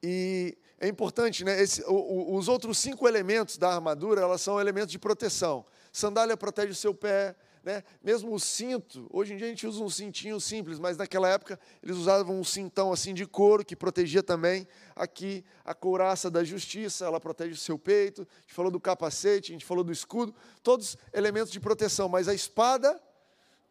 E 0.01 0.57
é 0.79 0.87
importante, 0.87 1.43
né? 1.43 1.61
Esse, 1.61 1.81
o, 1.83 1.93
o, 1.93 2.35
os 2.35 2.47
outros 2.47 2.77
cinco 2.77 3.07
elementos 3.07 3.57
da 3.57 3.73
armadura, 3.73 4.21
elas 4.21 4.41
são 4.41 4.59
elementos 4.59 4.91
de 4.91 4.99
proteção. 4.99 5.65
Sandália 5.97 6.37
protege 6.37 6.71
o 6.71 6.75
seu 6.75 6.93
pé, 6.93 7.35
né? 7.63 7.83
Mesmo 8.03 8.31
o 8.31 8.39
cinto, 8.39 9.07
hoje 9.11 9.33
em 9.33 9.37
dia 9.37 9.47
a 9.47 9.49
gente 9.49 9.65
usa 9.65 9.83
um 9.83 9.89
cintinho 9.89 10.39
simples, 10.39 10.77
mas 10.77 10.95
naquela 10.95 11.27
época 11.27 11.59
eles 11.81 11.97
usavam 11.97 12.39
um 12.39 12.43
cintão 12.43 12.93
assim 12.93 13.15
de 13.15 13.25
couro 13.25 13.65
que 13.65 13.75
protegia 13.75 14.21
também 14.21 14.67
aqui 14.95 15.43
a 15.65 15.73
couraça 15.73 16.29
da 16.29 16.43
justiça, 16.43 17.03
ela 17.03 17.19
protege 17.19 17.53
o 17.53 17.57
seu 17.57 17.79
peito. 17.79 18.21
A 18.21 18.41
gente 18.41 18.53
falou 18.53 18.69
do 18.69 18.79
capacete, 18.79 19.51
a 19.51 19.55
gente 19.55 19.65
falou 19.65 19.83
do 19.83 19.91
escudo, 19.91 20.35
todos 20.61 20.95
elementos 21.11 21.51
de 21.51 21.59
proteção, 21.59 22.07
mas 22.07 22.27
a 22.27 22.33
espada 22.35 23.01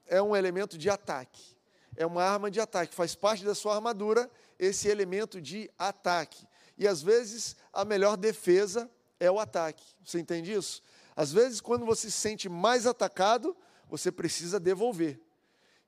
é 0.05 0.21
um 0.21 0.35
elemento 0.35 0.77
de 0.77 0.91
ataque. 0.91 1.57
É 1.97 2.05
uma 2.05 2.25
arma 2.25 2.51
de 2.51 2.59
ataque, 2.59 2.93
faz 2.93 3.15
parte 3.15 3.45
da 3.45 3.55
sua 3.55 3.77
armadura 3.77 4.29
esse 4.59 4.89
elemento 4.89 5.41
de 5.41 5.71
ataque. 5.79 6.45
E 6.77 6.89
às 6.89 7.01
vezes 7.01 7.55
a 7.73 7.85
melhor 7.85 8.17
defesa 8.17 8.91
é 9.21 9.31
o 9.31 9.39
ataque. 9.39 9.85
Você 10.05 10.19
entende 10.19 10.53
isso? 10.53 10.83
Às 11.17 11.33
vezes, 11.33 11.63
quando 11.63 11.87
você 11.87 12.11
se 12.11 12.19
sente 12.19 12.49
mais 12.49 12.87
atacado, 12.87 13.57
você 13.89 14.13
precisa 14.13 14.61
devolver. 14.61 15.19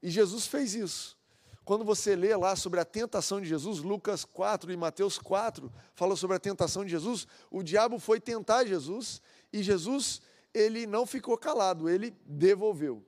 E 0.03 0.09
Jesus 0.09 0.47
fez 0.47 0.75
isso. 0.75 1.19
Quando 1.65 1.85
você 1.85 2.17
lê 2.17 2.35
lá 2.35 2.57
sobre 2.57 2.81
a 2.81 2.85
tentação 2.85 3.39
de 3.39 3.47
Jesus, 3.47 3.81
Lucas 3.81 4.25
4 4.25 4.73
e 4.73 4.77
Mateus 4.77 5.19
4, 5.19 5.71
fala 5.95 6.17
sobre 6.17 6.37
a 6.37 6.41
tentação 6.41 6.83
de 6.83 6.91
Jesus, 6.91 7.27
o 7.51 7.63
diabo 7.63 7.99
foi 7.99 8.19
tentar 8.19 8.65
Jesus 8.65 9.21
e 9.53 9.63
Jesus, 9.63 10.23
ele 10.55 10.87
não 10.87 11.05
ficou 11.05 11.37
calado, 11.37 11.91
ele 11.91 12.17
devolveu. 12.25 13.05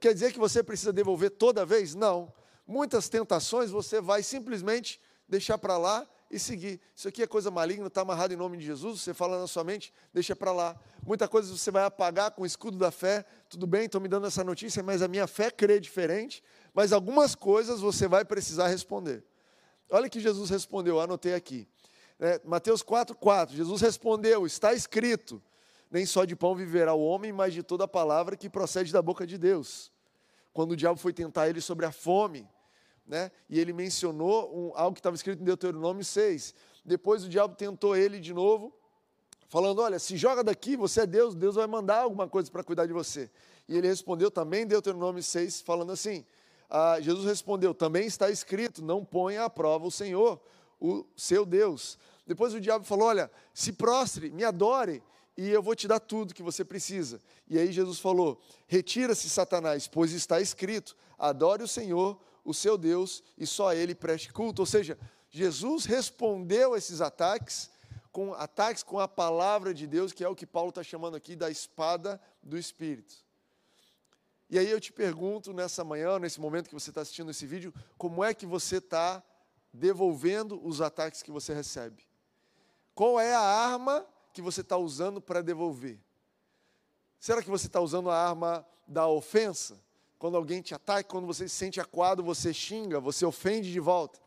Quer 0.00 0.12
dizer 0.12 0.32
que 0.32 0.38
você 0.38 0.64
precisa 0.64 0.92
devolver 0.92 1.30
toda 1.30 1.64
vez? 1.64 1.94
Não. 1.94 2.32
Muitas 2.66 3.08
tentações 3.08 3.70
você 3.70 4.00
vai 4.00 4.20
simplesmente 4.20 5.00
deixar 5.28 5.56
para 5.56 5.78
lá 5.78 6.04
e 6.30 6.38
seguir. 6.38 6.80
Isso 6.94 7.08
aqui 7.08 7.22
é 7.22 7.26
coisa 7.26 7.50
maligna, 7.50 7.86
está 7.86 8.02
amarrado 8.02 8.32
em 8.32 8.36
nome 8.36 8.56
de 8.56 8.64
Jesus, 8.64 9.00
você 9.02 9.14
fala 9.14 9.38
na 9.38 9.46
sua 9.46 9.64
mente, 9.64 9.92
deixa 10.12 10.34
para 10.34 10.52
lá. 10.52 10.76
Muita 11.04 11.28
coisa 11.28 11.56
você 11.56 11.70
vai 11.70 11.84
apagar 11.84 12.30
com 12.32 12.42
o 12.42 12.46
escudo 12.46 12.76
da 12.76 12.90
fé. 12.90 13.24
Tudo 13.48 13.66
bem, 13.66 13.86
estão 13.86 14.00
me 14.00 14.08
dando 14.08 14.26
essa 14.26 14.42
notícia, 14.42 14.82
mas 14.82 15.02
a 15.02 15.08
minha 15.08 15.26
fé 15.26 15.50
crê 15.50 15.78
diferente. 15.78 16.42
Mas 16.74 16.92
algumas 16.92 17.34
coisas 17.34 17.80
você 17.80 18.08
vai 18.08 18.24
precisar 18.24 18.68
responder. 18.68 19.24
Olha 19.90 20.08
que 20.08 20.20
Jesus 20.20 20.50
respondeu, 20.50 21.00
anotei 21.00 21.34
aqui. 21.34 21.68
É, 22.18 22.40
Mateus 22.44 22.82
4,4, 22.82 23.50
Jesus 23.50 23.80
respondeu, 23.80 24.46
está 24.46 24.72
escrito, 24.72 25.42
Nem 25.90 26.04
só 26.04 26.24
de 26.24 26.34
pão 26.34 26.54
viverá 26.54 26.94
o 26.94 27.04
homem, 27.04 27.30
mas 27.30 27.54
de 27.54 27.62
toda 27.62 27.84
a 27.84 27.88
palavra 27.88 28.36
que 28.36 28.50
procede 28.50 28.92
da 28.92 29.00
boca 29.00 29.26
de 29.26 29.38
Deus. 29.38 29.92
Quando 30.52 30.72
o 30.72 30.76
diabo 30.76 30.98
foi 30.98 31.12
tentar 31.12 31.48
ele 31.48 31.60
sobre 31.60 31.86
a 31.86 31.92
fome, 31.92 32.48
né? 33.06 33.30
e 33.48 33.60
ele 33.60 33.72
mencionou 33.72 34.50
um, 34.54 34.72
algo 34.74 34.94
que 34.94 35.00
estava 35.00 35.16
escrito 35.16 35.40
em 35.40 35.44
Deuteronômio 35.44 36.04
6. 36.04 36.54
Depois 36.84 37.24
o 37.24 37.28
diabo 37.28 37.54
tentou 37.54 37.96
ele 37.96 38.18
de 38.20 38.32
novo, 38.32 38.74
falando: 39.48 39.80
Olha, 39.80 39.98
se 39.98 40.16
joga 40.16 40.42
daqui, 40.42 40.76
você 40.76 41.02
é 41.02 41.06
Deus, 41.06 41.34
Deus 41.34 41.54
vai 41.54 41.66
mandar 41.66 42.02
alguma 42.02 42.28
coisa 42.28 42.50
para 42.50 42.64
cuidar 42.64 42.86
de 42.86 42.92
você. 42.92 43.30
E 43.68 43.76
ele 43.76 43.88
respondeu 43.88 44.30
também 44.30 44.62
em 44.62 44.66
Deuteronômio 44.66 45.22
6, 45.22 45.60
falando 45.60 45.92
assim: 45.92 46.24
ah, 46.68 46.98
Jesus 47.00 47.24
respondeu: 47.26 47.72
Também 47.74 48.06
está 48.06 48.30
escrito, 48.30 48.82
não 48.82 49.04
ponha 49.04 49.44
à 49.44 49.50
prova 49.50 49.86
o 49.86 49.90
Senhor, 49.90 50.40
o 50.80 51.04
seu 51.16 51.44
Deus. 51.46 51.98
Depois 52.26 52.54
o 52.54 52.60
diabo 52.60 52.84
falou: 52.84 53.08
Olha, 53.08 53.30
se 53.54 53.72
prostre, 53.72 54.30
me 54.30 54.44
adore, 54.44 55.02
e 55.36 55.48
eu 55.48 55.62
vou 55.62 55.74
te 55.74 55.86
dar 55.86 56.00
tudo 56.00 56.34
que 56.34 56.42
você 56.42 56.64
precisa. 56.64 57.20
E 57.48 57.58
aí 57.58 57.70
Jesus 57.70 57.98
falou: 57.98 58.40
Retira-se, 58.66 59.28
Satanás, 59.30 59.86
pois 59.86 60.12
está 60.12 60.40
escrito: 60.40 60.96
adore 61.18 61.62
o 61.62 61.68
Senhor, 61.68 62.18
o 62.46 62.54
seu 62.54 62.78
Deus, 62.78 63.22
e 63.36 63.46
só 63.46 63.68
a 63.70 63.76
ele 63.76 63.94
preste 63.94 64.32
culto. 64.32 64.62
Ou 64.62 64.66
seja, 64.66 64.96
Jesus 65.28 65.84
respondeu 65.84 66.72
a 66.72 66.78
esses 66.78 67.00
ataques 67.00 67.70
com 68.12 68.32
ataques 68.32 68.82
com 68.82 68.98
a 68.98 69.06
palavra 69.06 69.74
de 69.74 69.86
Deus, 69.86 70.10
que 70.10 70.24
é 70.24 70.28
o 70.28 70.34
que 70.34 70.46
Paulo 70.46 70.70
está 70.70 70.82
chamando 70.82 71.16
aqui 71.16 71.36
da 71.36 71.50
espada 71.50 72.18
do 72.42 72.56
Espírito. 72.56 73.14
E 74.48 74.58
aí 74.58 74.70
eu 74.70 74.80
te 74.80 74.90
pergunto 74.90 75.52
nessa 75.52 75.84
manhã, 75.84 76.18
nesse 76.18 76.40
momento 76.40 76.68
que 76.68 76.74
você 76.74 76.90
está 76.90 77.02
assistindo 77.02 77.30
esse 77.30 77.44
vídeo, 77.46 77.74
como 77.98 78.24
é 78.24 78.32
que 78.32 78.46
você 78.46 78.76
está 78.76 79.22
devolvendo 79.70 80.64
os 80.66 80.80
ataques 80.80 81.22
que 81.22 81.30
você 81.30 81.52
recebe? 81.52 82.06
Qual 82.94 83.20
é 83.20 83.34
a 83.34 83.40
arma 83.40 84.06
que 84.32 84.40
você 84.40 84.62
está 84.62 84.78
usando 84.78 85.20
para 85.20 85.42
devolver? 85.42 86.00
Será 87.18 87.42
que 87.42 87.50
você 87.50 87.66
está 87.66 87.80
usando 87.80 88.08
a 88.08 88.16
arma 88.16 88.66
da 88.86 89.06
ofensa? 89.06 89.78
Quando 90.18 90.36
alguém 90.36 90.62
te 90.62 90.74
ataca, 90.74 91.08
quando 91.08 91.26
você 91.26 91.48
se 91.48 91.54
sente 91.54 91.80
acuado, 91.80 92.22
você 92.22 92.52
xinga, 92.52 92.98
você 92.98 93.24
ofende 93.24 93.70
de 93.70 93.80
volta. 93.80 94.18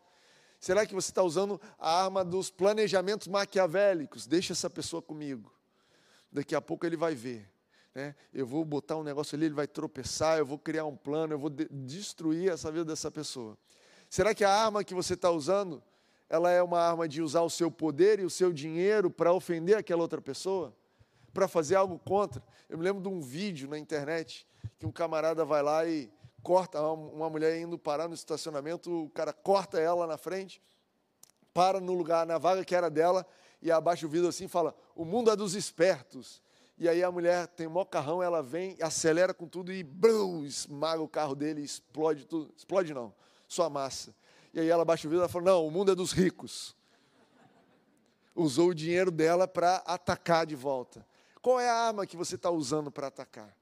Será 0.59 0.85
que 0.85 0.93
você 0.93 1.09
está 1.09 1.23
usando 1.23 1.59
a 1.79 2.03
arma 2.03 2.23
dos 2.23 2.51
planejamentos 2.51 3.27
maquiavélicos? 3.27 4.27
Deixa 4.27 4.53
essa 4.53 4.69
pessoa 4.69 5.01
comigo. 5.01 5.51
Daqui 6.31 6.53
a 6.53 6.61
pouco 6.61 6.85
ele 6.85 6.97
vai 6.97 7.15
ver. 7.15 7.49
Né? 7.95 8.13
Eu 8.33 8.45
vou 8.45 8.63
botar 8.63 8.97
um 8.97 9.03
negócio 9.03 9.35
ali, 9.35 9.45
ele 9.45 9.55
vai 9.55 9.67
tropeçar, 9.67 10.37
eu 10.37 10.45
vou 10.45 10.59
criar 10.59 10.85
um 10.85 10.95
plano, 10.95 11.33
eu 11.33 11.39
vou 11.39 11.49
de 11.49 11.67
destruir 11.69 12.51
essa 12.51 12.71
vida 12.71 12.85
dessa 12.85 13.09
pessoa. 13.09 13.57
Será 14.09 14.35
que 14.35 14.43
a 14.43 14.51
arma 14.51 14.83
que 14.83 14.93
você 14.93 15.13
está 15.13 15.31
usando, 15.31 15.81
ela 16.29 16.51
é 16.51 16.61
uma 16.61 16.79
arma 16.79 17.07
de 17.07 17.21
usar 17.21 17.41
o 17.41 17.49
seu 17.49 17.71
poder 17.71 18.19
e 18.19 18.25
o 18.25 18.29
seu 18.29 18.51
dinheiro 18.51 19.09
para 19.09 19.33
ofender 19.33 19.77
aquela 19.77 20.01
outra 20.01 20.21
pessoa? 20.21 20.75
Para 21.33 21.47
fazer 21.47 21.75
algo 21.75 21.99
contra? 21.99 22.43
Eu 22.67 22.77
me 22.77 22.83
lembro 22.83 23.01
de 23.01 23.07
um 23.07 23.21
vídeo 23.21 23.69
na 23.69 23.77
internet 23.77 24.47
que 24.77 24.85
um 24.85 24.91
camarada 24.91 25.43
vai 25.45 25.61
lá 25.61 25.85
e 25.85 26.11
corta 26.41 26.81
uma 26.81 27.29
mulher 27.29 27.59
indo 27.59 27.77
parar 27.77 28.07
no 28.07 28.13
estacionamento, 28.13 29.05
o 29.05 29.09
cara 29.09 29.33
corta 29.33 29.79
ela 29.79 30.07
na 30.07 30.17
frente, 30.17 30.61
para 31.53 31.79
no 31.79 31.93
lugar, 31.93 32.25
na 32.25 32.37
vaga 32.37 32.63
que 32.63 32.73
era 32.73 32.89
dela, 32.89 33.25
e 33.61 33.71
abaixa 33.71 34.05
o 34.05 34.09
vidro 34.09 34.29
assim 34.29 34.45
e 34.45 34.47
fala: 34.47 34.73
O 34.95 35.03
mundo 35.03 35.29
é 35.29 35.35
dos 35.35 35.55
espertos. 35.55 36.41
E 36.77 36.87
aí 36.87 37.03
a 37.03 37.11
mulher 37.11 37.45
tem 37.47 37.67
um 37.67 37.83
carrão, 37.83 38.23
ela 38.23 38.41
vem, 38.41 38.77
acelera 38.81 39.33
com 39.33 39.45
tudo 39.45 39.69
e 39.73 39.83
brum, 39.83 40.45
esmaga 40.45 41.01
o 41.01 41.09
carro 41.09 41.35
dele, 41.35 41.61
explode 41.61 42.25
tudo. 42.25 42.53
Explode 42.55 42.93
não, 42.93 43.13
só 43.49 43.69
massa. 43.69 44.15
E 44.53 44.61
aí 44.61 44.69
ela 44.69 44.83
abaixa 44.83 45.05
o 45.05 45.11
vidro 45.11 45.25
e 45.25 45.29
fala: 45.29 45.45
Não, 45.45 45.67
o 45.67 45.71
mundo 45.71 45.91
é 45.91 45.95
dos 45.95 46.13
ricos. 46.13 46.75
Usou 48.33 48.69
o 48.69 48.73
dinheiro 48.73 49.11
dela 49.11 49.45
para 49.45 49.77
atacar 49.85 50.45
de 50.45 50.55
volta. 50.55 51.05
Qual 51.41 51.59
é 51.59 51.69
a 51.69 51.75
arma 51.75 52.05
que 52.05 52.17
você 52.17 52.35
está 52.35 52.49
usando 52.49 52.91
para 52.91 53.07
atacar? 53.07 53.55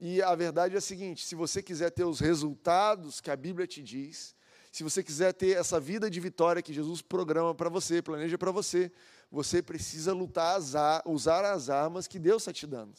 E 0.00 0.20
a 0.20 0.34
verdade 0.34 0.74
é 0.74 0.78
a 0.78 0.80
seguinte: 0.80 1.24
se 1.24 1.34
você 1.34 1.62
quiser 1.62 1.90
ter 1.90 2.04
os 2.04 2.18
resultados 2.18 3.20
que 3.20 3.30
a 3.30 3.36
Bíblia 3.36 3.66
te 3.66 3.82
diz, 3.82 4.34
se 4.72 4.82
você 4.82 5.02
quiser 5.02 5.32
ter 5.32 5.56
essa 5.56 5.78
vida 5.78 6.10
de 6.10 6.18
vitória 6.18 6.62
que 6.62 6.72
Jesus 6.72 7.02
programa 7.02 7.54
para 7.54 7.68
você, 7.68 8.00
planeja 8.02 8.36
para 8.36 8.50
você, 8.50 8.90
você 9.30 9.62
precisa 9.62 10.12
lutar, 10.12 10.58
usar 11.06 11.44
as 11.44 11.70
armas 11.70 12.08
que 12.08 12.18
Deus 12.18 12.42
está 12.42 12.52
te 12.52 12.66
dando. 12.66 12.94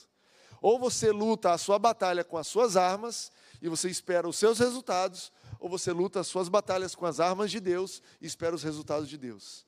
Ou 0.61 0.79
você 0.79 1.11
luta 1.11 1.51
a 1.51 1.57
sua 1.57 1.77
batalha 1.77 2.23
com 2.23 2.37
as 2.37 2.47
suas 2.47 2.77
armas 2.77 3.31
e 3.61 3.67
você 3.67 3.89
espera 3.89 4.29
os 4.29 4.37
seus 4.37 4.59
resultados, 4.59 5.31
ou 5.59 5.67
você 5.67 5.91
luta 5.91 6.21
as 6.21 6.27
suas 6.27 6.47
batalhas 6.47 6.95
com 6.95 7.05
as 7.05 7.19
armas 7.19 7.51
de 7.51 7.59
Deus 7.59 8.01
e 8.21 8.27
espera 8.27 8.55
os 8.55 8.63
resultados 8.63 9.09
de 9.09 9.17
Deus. 9.17 9.65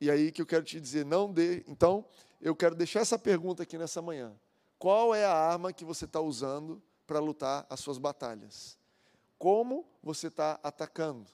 E 0.00 0.10
aí 0.10 0.32
que 0.32 0.42
eu 0.42 0.46
quero 0.46 0.64
te 0.64 0.80
dizer, 0.80 1.04
não 1.04 1.32
dê. 1.32 1.62
Então, 1.68 2.04
eu 2.40 2.56
quero 2.56 2.74
deixar 2.74 3.00
essa 3.00 3.18
pergunta 3.18 3.62
aqui 3.62 3.76
nessa 3.76 4.00
manhã. 4.00 4.32
Qual 4.78 5.14
é 5.14 5.24
a 5.24 5.32
arma 5.32 5.72
que 5.72 5.84
você 5.84 6.06
está 6.06 6.20
usando 6.20 6.82
para 7.06 7.18
lutar 7.18 7.66
as 7.68 7.80
suas 7.80 7.98
batalhas? 7.98 8.78
Como 9.38 9.86
você 10.02 10.28
está 10.28 10.58
atacando? 10.62 11.26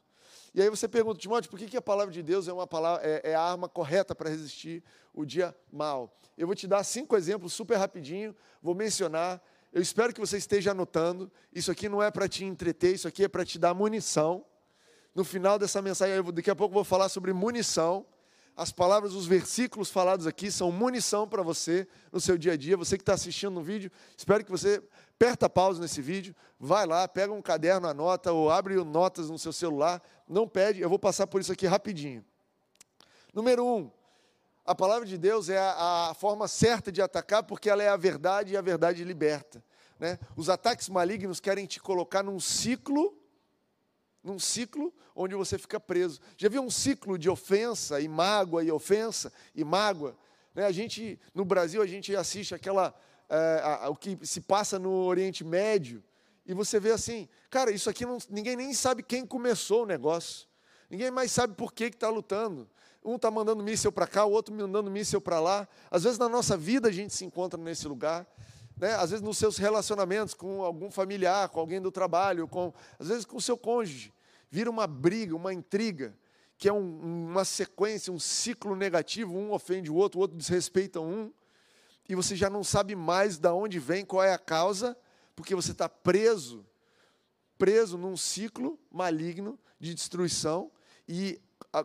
E 0.52 0.60
aí 0.60 0.68
você 0.68 0.88
pergunta, 0.88 1.20
Timóteo, 1.20 1.50
por 1.50 1.58
que, 1.58 1.66
que 1.66 1.76
a 1.76 1.82
palavra 1.82 2.12
de 2.12 2.22
Deus 2.22 2.48
é, 2.48 2.52
uma 2.52 2.66
palavra, 2.66 3.06
é, 3.06 3.32
é 3.32 3.34
a 3.34 3.42
arma 3.42 3.68
correta 3.68 4.14
para 4.14 4.30
resistir 4.30 4.82
o 5.14 5.24
dia 5.24 5.54
mal? 5.70 6.16
Eu 6.36 6.46
vou 6.46 6.56
te 6.56 6.66
dar 6.66 6.82
cinco 6.82 7.16
exemplos 7.16 7.52
super 7.52 7.76
rapidinho, 7.76 8.34
vou 8.60 8.74
mencionar. 8.74 9.40
Eu 9.72 9.82
espero 9.82 10.12
que 10.12 10.20
você 10.20 10.38
esteja 10.38 10.72
anotando. 10.72 11.30
Isso 11.52 11.70
aqui 11.70 11.88
não 11.88 12.02
é 12.02 12.10
para 12.10 12.28
te 12.28 12.44
entreter, 12.44 12.94
isso 12.94 13.06
aqui 13.06 13.24
é 13.24 13.28
para 13.28 13.44
te 13.44 13.58
dar 13.58 13.74
munição. 13.74 14.44
No 15.14 15.24
final 15.24 15.58
dessa 15.58 15.80
mensagem, 15.80 16.22
daqui 16.32 16.50
a 16.50 16.56
pouco 16.56 16.72
eu 16.72 16.76
vou 16.76 16.84
falar 16.84 17.08
sobre 17.08 17.32
munição 17.32 18.04
as 18.56 18.72
palavras, 18.72 19.12
os 19.12 19.26
versículos 19.26 19.90
falados 19.90 20.26
aqui 20.26 20.50
são 20.50 20.72
munição 20.72 21.28
para 21.28 21.42
você 21.42 21.86
no 22.10 22.18
seu 22.18 22.38
dia 22.38 22.54
a 22.54 22.56
dia. 22.56 22.74
Você 22.74 22.96
que 22.96 23.02
está 23.02 23.12
assistindo 23.12 23.52
no 23.52 23.62
vídeo, 23.62 23.90
espero 24.16 24.42
que 24.42 24.50
você 24.50 24.82
aperta 25.10 25.48
pausa 25.48 25.78
nesse 25.78 26.00
vídeo, 26.00 26.34
vai 26.58 26.86
lá, 26.86 27.06
pega 27.06 27.34
um 27.34 27.42
caderno, 27.42 27.86
anota 27.86 28.32
ou 28.32 28.50
abre 28.50 28.74
notas 28.76 29.28
no 29.28 29.38
seu 29.38 29.52
celular. 29.52 30.02
Não 30.26 30.48
pede, 30.48 30.80
eu 30.80 30.88
vou 30.88 30.98
passar 30.98 31.26
por 31.26 31.38
isso 31.38 31.52
aqui 31.52 31.66
rapidinho. 31.66 32.24
Número 33.34 33.62
um, 33.62 33.90
a 34.64 34.74
palavra 34.74 35.06
de 35.06 35.18
Deus 35.18 35.50
é 35.50 35.58
a, 35.58 36.08
a 36.10 36.14
forma 36.14 36.48
certa 36.48 36.90
de 36.90 37.02
atacar, 37.02 37.42
porque 37.42 37.68
ela 37.68 37.82
é 37.82 37.88
a 37.88 37.96
verdade 37.96 38.54
e 38.54 38.56
a 38.56 38.62
verdade 38.62 39.04
liberta. 39.04 39.62
Né? 40.00 40.18
Os 40.34 40.48
ataques 40.48 40.88
malignos 40.88 41.40
querem 41.40 41.66
te 41.66 41.78
colocar 41.78 42.22
num 42.22 42.40
ciclo 42.40 43.14
num 44.26 44.38
ciclo 44.38 44.92
onde 45.14 45.34
você 45.34 45.56
fica 45.56 45.78
preso. 45.78 46.20
Já 46.36 46.48
viu 46.48 46.60
um 46.60 46.70
ciclo 46.70 47.16
de 47.16 47.30
ofensa 47.30 48.00
e 48.00 48.08
mágoa 48.08 48.62
e 48.64 48.70
ofensa 48.70 49.32
e 49.54 49.64
mágoa? 49.64 50.16
Né? 50.54 50.66
A 50.66 50.72
gente, 50.72 51.18
no 51.32 51.44
Brasil, 51.44 51.80
a 51.80 51.86
gente 51.86 52.14
assiste 52.14 52.54
aquela, 52.54 52.92
é, 53.30 53.60
a, 53.62 53.84
a, 53.84 53.88
o 53.88 53.96
que 53.96 54.18
se 54.26 54.40
passa 54.40 54.78
no 54.78 54.90
Oriente 55.04 55.44
Médio, 55.44 56.02
e 56.44 56.52
você 56.54 56.78
vê 56.78 56.90
assim, 56.92 57.28
cara, 57.50 57.70
isso 57.70 57.88
aqui 57.88 58.04
não, 58.04 58.18
ninguém 58.28 58.56
nem 58.56 58.72
sabe 58.72 59.02
quem 59.02 59.24
começou 59.26 59.82
o 59.82 59.86
negócio. 59.86 60.46
Ninguém 60.88 61.10
mais 61.10 61.32
sabe 61.32 61.54
por 61.54 61.72
que 61.72 61.84
está 61.84 62.08
lutando. 62.08 62.68
Um 63.04 63.16
está 63.16 63.30
mandando 63.30 63.62
míssel 63.62 63.90
para 63.90 64.06
cá, 64.06 64.24
o 64.24 64.30
outro 64.30 64.54
mandando 64.54 64.88
míssel 64.88 65.20
para 65.20 65.40
lá. 65.40 65.66
Às 65.90 66.04
vezes 66.04 66.18
na 66.18 66.28
nossa 66.28 66.56
vida 66.56 66.88
a 66.88 66.92
gente 66.92 67.12
se 67.12 67.24
encontra 67.24 67.60
nesse 67.60 67.88
lugar. 67.88 68.24
Né? 68.76 68.94
Às 68.94 69.10
vezes 69.10 69.24
nos 69.24 69.38
seus 69.38 69.56
relacionamentos 69.56 70.34
com 70.34 70.62
algum 70.62 70.88
familiar, 70.88 71.48
com 71.48 71.58
alguém 71.58 71.80
do 71.80 71.90
trabalho, 71.90 72.46
com, 72.46 72.72
às 72.96 73.08
vezes 73.08 73.24
com 73.24 73.38
o 73.38 73.40
seu 73.40 73.56
cônjuge 73.56 74.12
vira 74.56 74.70
uma 74.70 74.86
briga, 74.86 75.36
uma 75.36 75.52
intriga, 75.52 76.16
que 76.56 76.66
é 76.66 76.72
um, 76.72 77.26
uma 77.28 77.44
sequência, 77.44 78.10
um 78.10 78.18
ciclo 78.18 78.74
negativo, 78.74 79.36
um 79.36 79.52
ofende 79.52 79.90
o 79.90 79.94
outro, 79.94 80.18
o 80.18 80.22
outro 80.22 80.34
desrespeita 80.34 80.98
um, 80.98 81.30
e 82.08 82.14
você 82.14 82.34
já 82.34 82.48
não 82.48 82.64
sabe 82.64 82.96
mais 82.96 83.36
de 83.36 83.50
onde 83.50 83.78
vem, 83.78 84.02
qual 84.02 84.22
é 84.24 84.32
a 84.32 84.38
causa, 84.38 84.96
porque 85.34 85.54
você 85.54 85.72
está 85.72 85.90
preso, 85.90 86.64
preso 87.58 87.98
num 87.98 88.16
ciclo 88.16 88.78
maligno 88.90 89.58
de 89.78 89.92
destruição, 89.92 90.72
e 91.06 91.38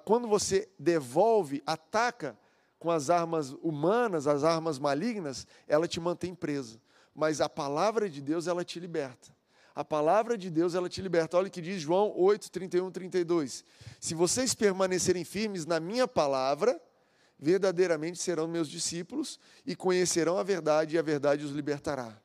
quando 0.06 0.26
você 0.26 0.70
devolve, 0.80 1.62
ataca 1.66 2.40
com 2.80 2.90
as 2.90 3.10
armas 3.10 3.50
humanas, 3.62 4.28
as 4.28 4.46
armas 4.46 4.80
malignas, 4.80 5.46
ela 5.68 5.90
te 5.90 6.00
mantém 6.00 6.34
preso. 6.34 6.80
Mas 7.14 7.42
a 7.42 7.50
palavra 7.50 8.10
de 8.10 8.22
Deus, 8.22 8.48
ela 8.48 8.64
te 8.64 8.80
liberta. 8.80 9.36
A 9.74 9.86
palavra 9.86 10.38
de 10.38 10.50
Deus, 10.50 10.76
ela 10.76 10.90
te 10.90 11.02
liberta. 11.02 11.38
Olha 11.38 11.48
o 11.48 11.52
que 11.52 11.62
diz 11.62 11.82
João 11.82 12.14
8, 12.16 12.52
31, 12.52 12.92
32. 12.92 13.64
Se 14.00 14.14
vocês 14.14 14.54
permanecerem 14.54 15.24
firmes 15.24 15.66
na 15.66 15.80
minha 15.80 16.08
palavra, 16.08 16.80
verdadeiramente 17.40 18.20
serão 18.20 18.48
meus 18.48 18.70
discípulos 18.70 19.40
e 19.66 19.76
conhecerão 19.76 20.38
a 20.38 20.44
verdade, 20.44 20.96
e 20.96 21.00
a 21.00 21.02
verdade 21.02 21.46
os 21.46 21.52
libertará. 21.52 22.16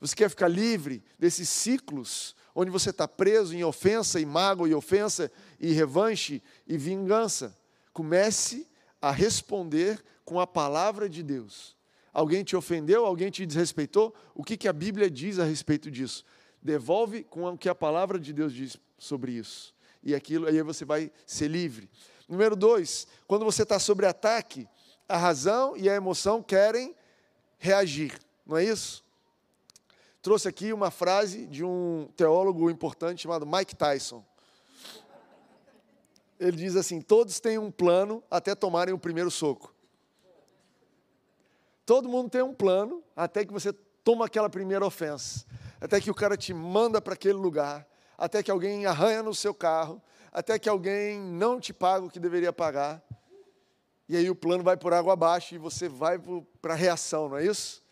Você 0.00 0.14
quer 0.14 0.30
ficar 0.30 0.48
livre 0.48 1.02
desses 1.18 1.48
ciclos 1.48 2.34
onde 2.54 2.70
você 2.70 2.90
está 2.90 3.06
preso 3.06 3.54
em 3.54 3.62
ofensa 3.62 4.18
e 4.18 4.26
mágoa 4.26 4.68
e 4.68 4.74
ofensa 4.74 5.30
e 5.60 5.72
revanche 5.72 6.42
e 6.66 6.76
vingança? 6.76 7.56
Comece 7.92 8.66
a 9.00 9.10
responder 9.10 10.02
com 10.24 10.40
a 10.40 10.46
palavra 10.46 11.08
de 11.08 11.22
Deus. 11.22 11.76
Alguém 12.12 12.42
te 12.42 12.56
ofendeu? 12.56 13.06
Alguém 13.06 13.30
te 13.30 13.46
desrespeitou? 13.46 14.14
O 14.34 14.42
que, 14.42 14.56
que 14.56 14.66
a 14.66 14.72
Bíblia 14.72 15.10
diz 15.10 15.38
a 15.38 15.44
respeito 15.44 15.90
disso? 15.90 16.24
Devolve 16.68 17.24
com 17.24 17.46
o 17.46 17.56
que 17.56 17.66
a 17.66 17.74
palavra 17.74 18.20
de 18.20 18.30
Deus 18.30 18.52
diz 18.52 18.76
sobre 18.98 19.32
isso. 19.32 19.74
E 20.02 20.14
aquilo, 20.14 20.46
aí 20.46 20.60
você 20.60 20.84
vai 20.84 21.10
ser 21.24 21.48
livre. 21.48 21.88
Número 22.28 22.54
dois, 22.54 23.06
quando 23.26 23.42
você 23.42 23.62
está 23.62 23.78
sobre 23.78 24.04
ataque, 24.04 24.68
a 25.08 25.16
razão 25.16 25.74
e 25.78 25.88
a 25.88 25.94
emoção 25.94 26.42
querem 26.42 26.94
reagir, 27.56 28.20
não 28.44 28.58
é 28.58 28.64
isso? 28.64 29.02
Trouxe 30.20 30.46
aqui 30.46 30.70
uma 30.70 30.90
frase 30.90 31.46
de 31.46 31.64
um 31.64 32.06
teólogo 32.14 32.68
importante 32.68 33.22
chamado 33.22 33.46
Mike 33.46 33.74
Tyson. 33.74 34.22
Ele 36.38 36.58
diz 36.58 36.76
assim: 36.76 37.00
todos 37.00 37.40
têm 37.40 37.56
um 37.56 37.70
plano 37.70 38.22
até 38.30 38.54
tomarem 38.54 38.92
o 38.92 38.98
primeiro 38.98 39.30
soco. 39.30 39.74
Todo 41.86 42.10
mundo 42.10 42.28
tem 42.28 42.42
um 42.42 42.52
plano 42.52 43.02
até 43.16 43.42
que 43.46 43.54
você 43.54 43.72
toma 44.04 44.26
aquela 44.26 44.50
primeira 44.50 44.84
ofensa, 44.84 45.46
até 45.80 46.00
que 46.00 46.10
o 46.10 46.14
cara 46.14 46.36
te 46.36 46.52
manda 46.52 47.00
para 47.00 47.14
aquele 47.14 47.34
lugar, 47.34 47.86
até 48.16 48.42
que 48.42 48.50
alguém 48.50 48.86
arranha 48.86 49.22
no 49.22 49.34
seu 49.34 49.54
carro, 49.54 50.02
até 50.32 50.58
que 50.58 50.68
alguém 50.68 51.20
não 51.20 51.60
te 51.60 51.72
paga 51.72 52.06
o 52.06 52.10
que 52.10 52.20
deveria 52.20 52.52
pagar. 52.52 53.02
E 54.08 54.16
aí 54.16 54.30
o 54.30 54.34
plano 54.34 54.64
vai 54.64 54.76
por 54.76 54.92
água 54.92 55.12
abaixo 55.12 55.54
e 55.54 55.58
você 55.58 55.88
vai 55.88 56.18
para 56.62 56.74
a 56.74 56.76
reação, 56.76 57.28
não 57.28 57.36
é 57.36 57.44
isso? 57.44 57.82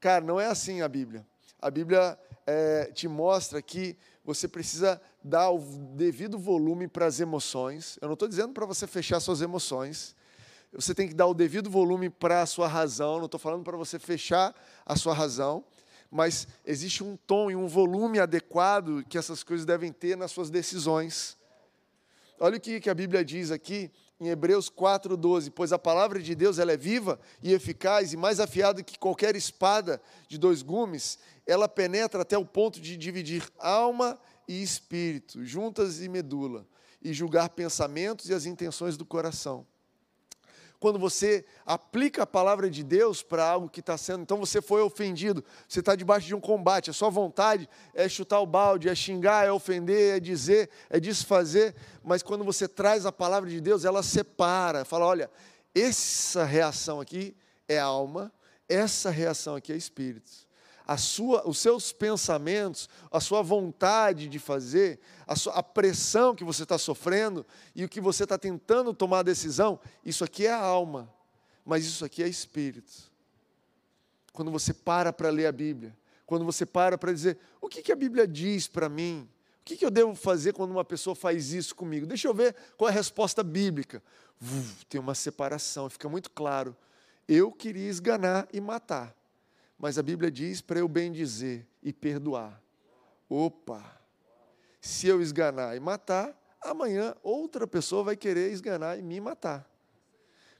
Cara, 0.00 0.24
não 0.24 0.40
é 0.40 0.46
assim 0.46 0.80
a 0.80 0.88
Bíblia. 0.88 1.26
A 1.60 1.70
Bíblia 1.70 2.18
é, 2.46 2.86
te 2.92 3.08
mostra 3.08 3.60
que 3.60 3.96
você 4.24 4.46
precisa 4.46 5.00
dar 5.22 5.50
o 5.50 5.58
devido 5.94 6.38
volume 6.38 6.86
para 6.86 7.06
as 7.06 7.18
emoções. 7.20 7.98
Eu 8.00 8.08
não 8.08 8.14
estou 8.14 8.28
dizendo 8.28 8.52
para 8.52 8.64
você 8.64 8.86
fechar 8.86 9.20
suas 9.20 9.42
emoções. 9.42 10.14
Você 10.72 10.94
tem 10.94 11.08
que 11.08 11.14
dar 11.14 11.26
o 11.26 11.34
devido 11.34 11.68
volume 11.70 12.10
para 12.10 12.42
a 12.42 12.46
sua 12.46 12.68
razão. 12.68 13.18
Não 13.18 13.24
estou 13.24 13.40
falando 13.40 13.64
para 13.64 13.76
você 13.76 13.98
fechar 13.98 14.54
a 14.84 14.96
sua 14.96 15.14
razão. 15.14 15.64
Mas 16.10 16.48
existe 16.64 17.04
um 17.04 17.16
tom 17.16 17.50
e 17.50 17.56
um 17.56 17.66
volume 17.66 18.18
adequado 18.18 19.04
que 19.08 19.18
essas 19.18 19.42
coisas 19.42 19.66
devem 19.66 19.92
ter 19.92 20.16
nas 20.16 20.30
suas 20.30 20.50
decisões. 20.50 21.36
Olha 22.40 22.56
o 22.56 22.60
que 22.60 22.88
a 22.88 22.94
Bíblia 22.94 23.24
diz 23.24 23.50
aqui 23.50 23.90
em 24.20 24.28
Hebreus 24.28 24.68
4:12, 24.68 25.50
pois 25.50 25.72
a 25.72 25.78
palavra 25.78 26.20
de 26.20 26.34
Deus 26.34 26.58
ela 26.58 26.72
é 26.72 26.76
viva 26.76 27.20
e 27.42 27.52
eficaz 27.52 28.12
e 28.12 28.16
mais 28.16 28.40
afiada 28.40 28.82
que 28.82 28.98
qualquer 28.98 29.36
espada 29.36 30.00
de 30.28 30.38
dois 30.38 30.62
gumes, 30.62 31.18
ela 31.46 31.68
penetra 31.68 32.22
até 32.22 32.36
o 32.36 32.44
ponto 32.44 32.80
de 32.80 32.96
dividir 32.96 33.48
alma 33.58 34.18
e 34.46 34.62
espírito, 34.62 35.44
juntas 35.44 36.00
e 36.00 36.08
medula, 36.08 36.66
e 37.02 37.12
julgar 37.12 37.50
pensamentos 37.50 38.28
e 38.28 38.34
as 38.34 38.46
intenções 38.46 38.96
do 38.96 39.04
coração 39.04 39.66
quando 40.80 40.98
você 40.98 41.44
aplica 41.66 42.22
a 42.22 42.26
palavra 42.26 42.70
de 42.70 42.82
Deus 42.82 43.22
para 43.22 43.48
algo 43.48 43.68
que 43.68 43.80
está 43.80 43.96
sendo. 43.98 44.22
Então 44.22 44.38
você 44.38 44.62
foi 44.62 44.80
ofendido, 44.82 45.44
você 45.68 45.80
está 45.80 45.94
debaixo 45.94 46.26
de 46.26 46.34
um 46.34 46.40
combate, 46.40 46.90
a 46.90 46.92
sua 46.92 47.10
vontade 47.10 47.68
é 47.94 48.08
chutar 48.08 48.40
o 48.40 48.46
balde, 48.46 48.88
é 48.88 48.94
xingar, 48.94 49.46
é 49.46 49.52
ofender, 49.52 50.16
é 50.16 50.20
dizer, 50.20 50.70
é 50.88 50.98
desfazer, 50.98 51.74
mas 52.02 52.22
quando 52.22 52.44
você 52.44 52.66
traz 52.66 53.06
a 53.06 53.12
palavra 53.12 53.50
de 53.50 53.60
Deus, 53.60 53.84
ela 53.84 54.02
separa, 54.02 54.84
fala: 54.84 55.06
olha, 55.06 55.30
essa 55.74 56.44
reação 56.44 57.00
aqui 57.00 57.36
é 57.68 57.78
alma, 57.78 58.32
essa 58.68 59.10
reação 59.10 59.56
aqui 59.56 59.72
é 59.72 59.76
espírito 59.76 60.47
sua, 60.96 61.46
os 61.46 61.58
seus 61.58 61.92
pensamentos, 61.92 62.88
a 63.12 63.20
sua 63.20 63.42
vontade 63.42 64.26
de 64.26 64.38
fazer, 64.38 64.98
a, 65.26 65.36
sua, 65.36 65.52
a 65.52 65.62
pressão 65.62 66.34
que 66.34 66.42
você 66.42 66.62
está 66.62 66.78
sofrendo 66.78 67.44
e 67.76 67.84
o 67.84 67.88
que 67.88 68.00
você 68.00 68.24
está 68.24 68.38
tentando 68.38 68.94
tomar 68.94 69.22
decisão, 69.22 69.78
isso 70.02 70.24
aqui 70.24 70.46
é 70.46 70.50
a 70.50 70.58
alma, 70.58 71.12
mas 71.62 71.84
isso 71.84 72.06
aqui 72.06 72.22
é 72.22 72.26
espírito. 72.26 72.90
Quando 74.32 74.50
você 74.50 74.72
para 74.72 75.12
para 75.12 75.28
ler 75.28 75.46
a 75.46 75.52
Bíblia, 75.52 75.94
quando 76.24 76.46
você 76.46 76.64
para 76.64 76.96
para 76.96 77.12
dizer, 77.12 77.38
o 77.60 77.68
que, 77.68 77.82
que 77.82 77.92
a 77.92 77.96
Bíblia 77.96 78.26
diz 78.26 78.66
para 78.66 78.88
mim? 78.88 79.28
O 79.60 79.64
que, 79.66 79.76
que 79.76 79.84
eu 79.84 79.90
devo 79.90 80.14
fazer 80.14 80.54
quando 80.54 80.70
uma 80.70 80.86
pessoa 80.86 81.14
faz 81.14 81.52
isso 81.52 81.74
comigo? 81.76 82.06
Deixa 82.06 82.26
eu 82.26 82.32
ver 82.32 82.56
qual 82.78 82.88
é 82.88 82.92
a 82.92 82.94
resposta 82.94 83.42
bíblica. 83.42 84.02
Uf, 84.40 84.86
tem 84.86 84.98
uma 84.98 85.14
separação, 85.14 85.90
fica 85.90 86.08
muito 86.08 86.30
claro. 86.30 86.74
Eu 87.28 87.52
queria 87.52 87.90
esganar 87.90 88.48
e 88.50 88.58
matar 88.58 89.17
mas 89.78 89.98
a 89.98 90.02
Bíblia 90.02 90.30
diz 90.30 90.60
para 90.60 90.80
eu 90.80 90.88
bem 90.88 91.12
dizer 91.12 91.66
e 91.82 91.92
perdoar. 91.92 92.60
Opa! 93.28 93.98
Se 94.80 95.06
eu 95.06 95.22
esganar 95.22 95.76
e 95.76 95.80
matar, 95.80 96.36
amanhã 96.60 97.14
outra 97.22 97.66
pessoa 97.66 98.02
vai 98.02 98.16
querer 98.16 98.50
esganar 98.50 98.98
e 98.98 99.02
me 99.02 99.20
matar. 99.20 99.68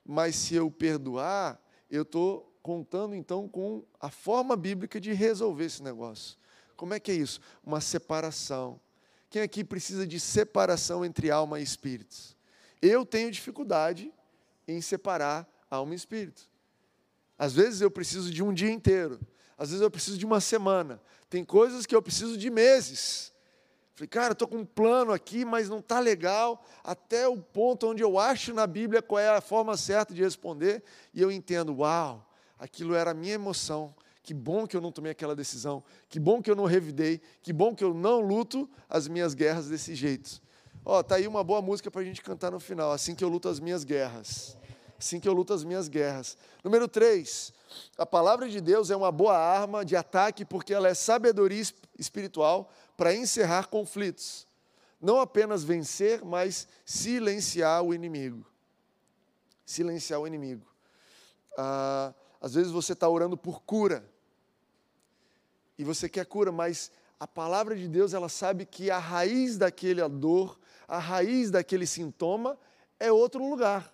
Mas 0.04 0.37
se 0.37 0.54
eu 0.54 0.70
perdoar, 0.70 1.61
eu 1.90 2.02
estou 2.02 2.48
contando 2.62 3.14
então 3.14 3.48
com 3.48 3.85
a 4.00 4.11
forma 4.11 4.57
bíblica 4.57 5.00
de 5.00 5.12
resolver 5.12 5.64
esse 5.64 5.83
negócio. 5.83 6.38
Como 6.76 6.94
é 6.94 7.00
que 7.00 7.11
é 7.11 7.14
isso? 7.14 7.40
Uma 7.64 7.81
separação. 7.81 8.81
Quem 9.28 9.42
aqui 9.42 9.64
precisa 9.64 10.07
de 10.07 10.20
separação 10.20 11.04
entre 11.04 11.31
alma 11.31 11.61
e 11.61 11.62
espírito? 11.62 12.16
Eu 12.81 13.04
tenho 13.04 13.31
dificuldade 13.31 14.12
em 14.66 14.81
separar 14.81 15.48
alma 15.70 15.92
e 15.92 15.96
espírito. 15.96 16.47
Às 17.38 17.53
vezes 17.53 17.81
eu 17.81 17.90
preciso 17.90 18.31
de 18.33 18.42
um 18.42 18.53
dia 18.53 18.70
inteiro, 18.70 19.20
às 19.57 19.70
vezes 19.70 19.83
eu 19.83 19.90
preciso 19.90 20.18
de 20.18 20.27
uma 20.27 20.40
semana. 20.40 21.01
Tem 21.31 21.44
coisas 21.44 21.87
que 21.87 21.94
eu 21.94 22.03
preciso 22.03 22.37
de 22.37 22.51
meses. 22.51 23.33
Falei, 23.94 24.09
cara, 24.09 24.33
estou 24.33 24.48
com 24.48 24.59
um 24.59 24.64
plano 24.64 25.12
aqui, 25.12 25.44
mas 25.44 25.68
não 25.68 25.79
está 25.79 25.98
legal, 25.98 26.64
até 26.85 27.27
o 27.27 27.37
ponto 27.37 27.88
onde 27.88 28.03
eu 28.03 28.18
acho 28.18 28.55
na 28.55 28.66
Bíblia 28.66 29.03
qual 29.03 29.18
é 29.18 29.29
a 29.29 29.40
forma 29.40 29.77
certa 29.77 30.14
de 30.14 30.22
responder, 30.22 30.83
e 31.12 31.20
eu 31.20 31.33
entendo, 31.33 31.79
uau, 31.79 32.29
aquilo 32.59 32.94
era 32.94 33.11
a 33.11 33.14
minha 33.14 33.35
emoção. 33.35 33.94
Que 34.22 34.35
bom 34.35 34.66
que 34.66 34.77
eu 34.77 34.81
não 34.81 34.92
tomei 34.92 35.11
aquela 35.11 35.35
decisão, 35.35 35.83
que 36.09 36.20
bom 36.20 36.42
que 36.42 36.51
eu 36.51 36.55
não 36.55 36.66
revidei, 36.66 37.20
que 37.42 37.53
bom 37.53 37.74
que 37.74 37.83
eu 37.83 37.94
não 37.94 38.20
luto 38.20 38.68
as 38.88 39.09
minhas 39.09 39.33
guerras 39.33 39.68
desse 39.68 39.94
jeito. 39.94 40.42
Ó, 40.85 41.03
tá 41.03 41.14
aí 41.16 41.27
uma 41.27 41.42
boa 41.42 41.62
música 41.62 41.90
para 41.90 42.03
a 42.03 42.05
gente 42.05 42.20
cantar 42.20 42.53
no 42.53 42.61
final, 42.61 42.92
assim 42.92 43.14
que 43.14 43.24
eu 43.24 43.29
luto 43.29 43.48
as 43.48 43.59
minhas 43.59 43.85
guerras 43.85 44.57
assim 44.98 45.20
que 45.20 45.28
eu 45.28 45.32
luto 45.32 45.52
as 45.52 45.62
minhas 45.62 45.88
guerras. 45.88 46.37
Número 46.64 46.88
3, 46.88 47.52
a 47.96 48.04
palavra 48.04 48.48
de 48.48 48.61
Deus 48.61 48.90
é 48.90 48.96
uma 48.96 49.12
boa 49.12 49.37
arma 49.37 49.84
de 49.84 49.94
ataque 49.94 50.44
porque 50.44 50.74
ela 50.74 50.88
é 50.88 50.94
sabedoria 50.94 51.62
espiritual 51.98 52.70
para 52.96 53.14
encerrar 53.14 53.68
conflitos. 53.68 54.46
Não 55.00 55.20
apenas 55.20 55.62
vencer, 55.62 56.24
mas 56.24 56.66
silenciar 56.84 57.82
o 57.82 57.94
inimigo. 57.94 58.44
Silenciar 59.64 60.20
o 60.20 60.26
inimigo. 60.26 60.66
Ah, 61.56 62.12
às 62.40 62.54
vezes 62.54 62.72
você 62.72 62.92
está 62.92 63.08
orando 63.08 63.37
por 63.37 63.62
cura. 63.62 64.04
E 65.78 65.84
você 65.84 66.08
quer 66.08 66.26
cura, 66.26 66.50
mas 66.50 66.90
a 67.20 67.26
palavra 67.26 67.76
de 67.76 67.87
Deus, 67.87 68.14
ela 68.14 68.28
sabe 68.28 68.66
que 68.66 68.90
a 68.90 68.98
raiz 68.98 69.56
daquele 69.56 70.06
dor, 70.08 70.58
a 70.88 70.98
raiz 70.98 71.50
daquele 71.50 71.87
sintoma 71.87 72.58
é 72.98 73.12
outro 73.12 73.48
lugar. 73.48 73.92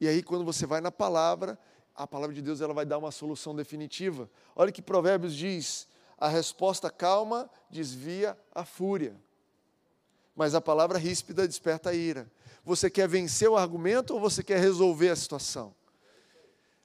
E 0.00 0.08
aí, 0.08 0.22
quando 0.22 0.44
você 0.44 0.66
vai 0.66 0.80
na 0.80 0.90
palavra, 0.90 1.58
a 1.94 2.06
palavra 2.06 2.34
de 2.34 2.42
Deus 2.42 2.60
ela 2.60 2.74
vai 2.74 2.84
dar 2.84 2.98
uma 2.98 3.12
solução 3.12 3.54
definitiva. 3.54 4.28
Olha 4.56 4.72
que 4.72 4.82
Provérbios 4.82 5.34
diz: 5.34 5.86
a 6.18 6.28
resposta 6.28 6.90
calma 6.90 7.48
desvia 7.70 8.36
a 8.52 8.64
fúria, 8.64 9.16
mas 10.34 10.54
a 10.54 10.60
palavra 10.60 10.98
ríspida 10.98 11.46
desperta 11.46 11.90
a 11.90 11.94
ira. 11.94 12.30
Você 12.64 12.90
quer 12.90 13.08
vencer 13.08 13.48
o 13.48 13.56
argumento 13.56 14.14
ou 14.14 14.20
você 14.20 14.42
quer 14.42 14.58
resolver 14.58 15.10
a 15.10 15.16
situação? 15.16 15.74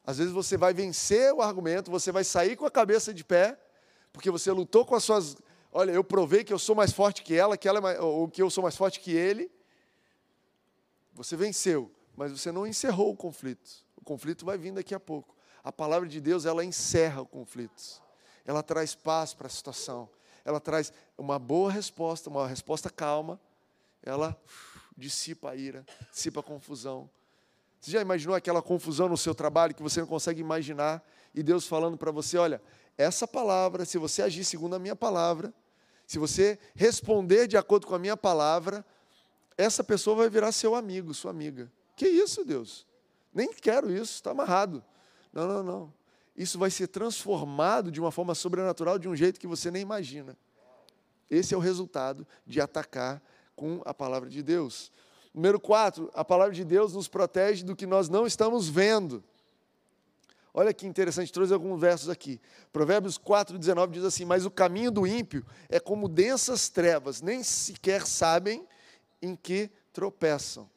Às 0.05 0.17
vezes 0.17 0.33
você 0.33 0.57
vai 0.57 0.73
vencer 0.73 1.33
o 1.33 1.41
argumento, 1.41 1.89
você 1.89 2.11
vai 2.11 2.23
sair 2.23 2.55
com 2.55 2.65
a 2.65 2.71
cabeça 2.71 3.13
de 3.13 3.23
pé, 3.23 3.57
porque 4.11 4.29
você 4.29 4.51
lutou 4.51 4.85
com 4.85 4.95
as 4.95 5.03
suas. 5.03 5.37
Olha, 5.71 5.91
eu 5.91 6.03
provei 6.03 6.43
que 6.43 6.51
eu 6.51 6.59
sou 6.59 6.75
mais 6.75 6.91
forte 6.91 7.23
que 7.23 7.35
ela, 7.35 7.55
que 7.57 7.67
ela 7.67 7.77
é 7.77 7.81
mais, 7.81 7.99
ou 7.99 8.27
que 8.27 8.41
eu 8.41 8.49
sou 8.49 8.63
mais 8.63 8.75
forte 8.75 8.99
que 8.99 9.11
ele. 9.11 9.51
Você 11.13 11.35
venceu 11.35 11.91
mas 12.19 12.33
você 12.33 12.51
não 12.51 12.67
encerrou 12.67 13.13
o 13.13 13.15
conflito. 13.15 13.71
O 13.95 14.03
conflito 14.03 14.45
vai 14.45 14.57
vir 14.57 14.73
daqui 14.73 14.93
a 14.93 14.99
pouco. 14.99 15.33
A 15.63 15.71
palavra 15.71 16.05
de 16.05 16.19
Deus, 16.19 16.45
ela 16.45 16.65
encerra 16.65 17.21
o 17.21 17.25
conflito. 17.25 18.03
Ela 18.45 18.61
traz 18.61 18.93
paz 18.93 19.33
para 19.33 19.47
a 19.47 19.49
situação. 19.49 20.09
Ela 20.43 20.59
traz 20.59 20.91
uma 21.17 21.39
boa 21.39 21.71
resposta, 21.71 22.29
uma 22.29 22.45
resposta 22.45 22.89
calma. 22.89 23.39
Ela 24.03 24.37
dissipa 24.97 25.51
a 25.51 25.55
ira, 25.55 25.85
dissipa 26.11 26.41
a 26.41 26.43
confusão. 26.43 27.09
Você 27.79 27.91
já 27.91 28.01
imaginou 28.01 28.35
aquela 28.35 28.61
confusão 28.61 29.07
no 29.07 29.15
seu 29.15 29.33
trabalho 29.33 29.73
que 29.73 29.81
você 29.81 30.01
não 30.01 30.07
consegue 30.07 30.41
imaginar? 30.41 31.01
E 31.33 31.41
Deus 31.41 31.67
falando 31.67 31.97
para 31.97 32.11
você: 32.11 32.37
olha, 32.37 32.61
essa 32.97 33.25
palavra, 33.25 33.85
se 33.85 33.97
você 33.97 34.21
agir 34.21 34.43
segundo 34.43 34.75
a 34.75 34.79
minha 34.79 34.95
palavra, 34.95 35.53
se 36.05 36.19
você 36.19 36.59
responder 36.75 37.47
de 37.47 37.55
acordo 37.55 37.87
com 37.87 37.95
a 37.95 37.99
minha 37.99 38.17
palavra, 38.17 38.85
essa 39.57 39.85
pessoa 39.85 40.17
vai 40.17 40.29
virar 40.29 40.51
seu 40.51 40.75
amigo, 40.75 41.13
sua 41.13 41.31
amiga. 41.31 41.71
Que 41.99 42.07
isso, 42.07 42.45
Deus? 42.45 42.87
Nem 43.33 43.51
quero 43.51 43.91
isso, 43.91 44.13
está 44.13 44.31
amarrado. 44.31 44.81
Não, 45.33 45.45
não, 45.45 45.61
não. 45.61 45.93
Isso 46.33 46.57
vai 46.57 46.71
ser 46.71 46.87
transformado 46.87 47.91
de 47.91 47.99
uma 47.99 48.09
forma 48.09 48.33
sobrenatural, 48.33 48.97
de 48.97 49.09
um 49.09 49.15
jeito 49.17 49.37
que 49.37 49.45
você 49.45 49.69
nem 49.69 49.81
imagina. 49.81 50.37
Esse 51.29 51.53
é 51.53 51.57
o 51.57 51.59
resultado 51.59 52.25
de 52.47 52.61
atacar 52.61 53.21
com 53.53 53.81
a 53.83 53.93
palavra 53.93 54.29
de 54.29 54.41
Deus. 54.41 54.93
Número 55.33 55.59
4, 55.59 56.09
a 56.13 56.23
palavra 56.23 56.53
de 56.53 56.63
Deus 56.63 56.93
nos 56.93 57.09
protege 57.09 57.65
do 57.65 57.75
que 57.75 57.85
nós 57.85 58.07
não 58.07 58.25
estamos 58.25 58.69
vendo. 58.69 59.21
Olha 60.53 60.73
que 60.73 60.87
interessante, 60.87 61.33
trouxe 61.33 61.53
alguns 61.53 61.81
versos 61.81 62.07
aqui. 62.07 62.39
Provérbios 62.71 63.17
4, 63.17 63.59
19 63.59 63.91
diz 63.91 64.05
assim: 64.05 64.23
Mas 64.23 64.45
o 64.45 64.51
caminho 64.51 64.89
do 64.89 65.05
ímpio 65.05 65.45
é 65.67 65.81
como 65.81 66.07
densas 66.07 66.69
trevas, 66.69 67.21
nem 67.21 67.43
sequer 67.43 68.07
sabem 68.07 68.65
em 69.21 69.35
que 69.35 69.69
tropeçam. 69.91 70.69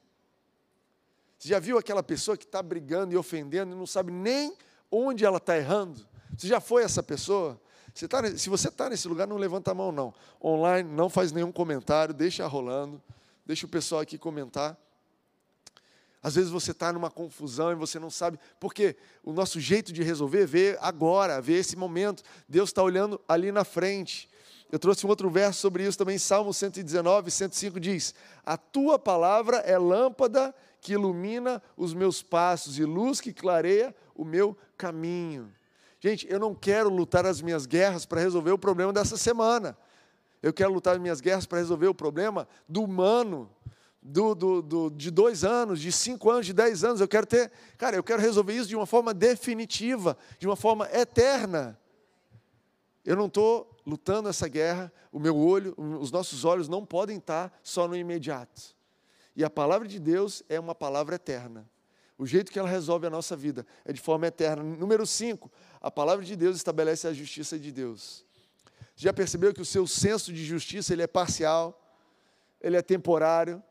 Você 1.43 1.49
já 1.49 1.59
viu 1.59 1.77
aquela 1.77 2.05
pessoa 2.05 2.37
que 2.37 2.45
está 2.45 2.63
brigando 2.63 3.13
e 3.13 3.17
ofendendo 3.17 3.73
e 3.73 3.75
não 3.75 3.85
sabe 3.85 4.13
nem 4.13 4.57
onde 4.89 5.25
ela 5.25 5.39
está 5.39 5.57
errando? 5.57 6.07
Você 6.39 6.47
já 6.47 6.61
foi 6.61 6.85
essa 6.85 7.03
pessoa? 7.03 7.61
Você 7.93 8.07
tá, 8.07 8.25
se 8.39 8.49
você 8.49 8.69
está 8.69 8.89
nesse 8.89 9.09
lugar, 9.09 9.27
não 9.27 9.37
levanta 9.37 9.73
a 9.73 9.75
mão, 9.75 9.91
não. 9.91 10.15
Online, 10.41 10.89
não 10.89 11.11
faz 11.11 11.33
nenhum 11.33 11.51
comentário, 11.51 12.15
deixa 12.15 12.47
rolando, 12.47 13.03
deixa 13.45 13.67
o 13.67 13.69
pessoal 13.69 14.03
aqui 14.03 14.17
comentar. 14.17 14.79
Às 16.23 16.37
vezes 16.37 16.49
você 16.49 16.71
está 16.71 16.93
numa 16.93 17.11
confusão 17.11 17.73
e 17.73 17.75
você 17.75 17.99
não 17.99 18.09
sabe, 18.09 18.39
porque 18.61 18.95
o 19.25 19.33
nosso 19.33 19.59
jeito 19.59 19.93
de 19.93 20.05
resolver 20.05 20.43
é 20.43 20.47
ver 20.47 20.79
agora, 20.81 21.43
ver 21.43 21.55
esse 21.55 21.75
momento. 21.75 22.23
Deus 22.49 22.71
está 22.71 22.85
olhando 22.85 23.21
ali 23.27 23.51
na 23.51 23.65
frente. 23.65 24.31
Eu 24.71 24.79
trouxe 24.79 25.05
um 25.05 25.09
outro 25.09 25.29
verso 25.29 25.61
sobre 25.61 25.85
isso 25.85 25.99
também, 25.99 26.19
Salmo 26.19 26.55
119, 26.55 27.33
105 27.33 27.81
diz: 27.81 28.15
A 28.47 28.57
tua 28.57 28.97
palavra 28.97 29.57
é 29.57 29.77
lâmpada 29.77 30.55
que 30.83 30.95
ilumina 30.95 31.62
os 31.77 31.95
meus 31.95 32.25
passos 32.25 32.77
e 32.77 32.85
luz 32.85 33.21
que 33.21 33.33
clareia 33.33 33.95
o 34.16 34.25
meu 34.25 34.59
caminho. 34.77 35.55
Gente, 36.01 36.27
eu 36.29 36.40
não 36.40 36.57
quero 36.57 36.90
lutar 36.90 37.25
as 37.25 37.40
minhas 37.40 37.64
guerras 37.66 38.05
para 38.05 38.21
resolver 38.21 38.51
o 38.51 38.59
problema 38.59 38.92
dessa 38.92 39.16
semana. 39.16 39.79
Eu 40.42 40.53
quero 40.53 40.73
lutar 40.73 40.97
as 40.97 41.01
minhas 41.01 41.21
guerras 41.21 41.47
para 41.47 41.59
resolver 41.59 41.87
o 41.87 41.95
problema 41.95 42.49
do 42.68 42.83
humano, 42.83 43.49
do, 44.03 44.35
do, 44.35 44.61
do, 44.61 44.90
de 44.90 45.09
dois 45.12 45.45
anos, 45.45 45.81
de 45.81 45.92
cinco 45.92 46.29
anos, 46.29 46.47
de 46.47 46.53
dez 46.53 46.83
anos. 46.83 47.01
Eu 47.01 47.07
quero 47.07 47.27
ter, 47.27 47.53
cara, 47.79 47.95
eu 47.95 48.03
quero 48.03 48.21
resolver 48.21 48.53
isso 48.53 48.68
de 48.68 48.75
uma 48.75 48.85
forma 48.85 49.14
definitiva, 49.14 50.18
de 50.40 50.49
uma 50.49 50.57
forma 50.57 50.88
eterna. 50.92 51.79
Eu 53.05 53.14
não 53.14 53.27
estou 53.27 53.71
lutando 53.87 54.29
essa 54.29 54.49
guerra, 54.49 54.92
o 55.12 55.21
meu 55.21 55.37
olho, 55.37 55.75
os 55.79 56.11
nossos 56.11 56.45
olhos 56.45 56.68
não 56.68 56.85
podem 56.85 57.18
estar 57.18 57.57
só 57.62 57.87
no 57.87 57.97
imediato. 57.97 58.82
E 59.35 59.45
a 59.45 59.51
palavra 59.51 59.88
de 59.88 59.99
Deus 59.99 60.42
é 60.49 60.59
uma 60.61 60.75
palavra 60.75 61.16
eterna. 61.16 61.68
O 62.18 62.27
jeito 62.27 62.53
que 62.53 62.59
ela 62.59 62.68
resolve 62.68 63.07
a 63.07 63.11
nossa 63.11 63.35
vida 63.35 63.66
é 63.85 63.92
de 63.92 64.01
forma 64.01 64.27
eterna. 64.27 64.62
Número 64.62 65.07
cinco, 65.07 65.51
a 65.81 65.90
palavra 65.90 66.25
de 66.25 66.37
Deus 66.37 66.57
estabelece 66.57 67.07
a 67.07 67.12
justiça 67.12 67.59
de 67.59 67.73
Deus. 67.73 68.25
Já 68.95 69.12
percebeu 69.12 69.53
que 69.53 69.61
o 69.61 69.64
seu 69.64 69.87
senso 69.87 70.33
de 70.33 70.45
justiça 70.45 70.92
ele 70.92 71.03
é 71.03 71.07
parcial, 71.07 71.81
ele 72.61 72.77
é 72.77 72.83
temporário, 72.83 73.62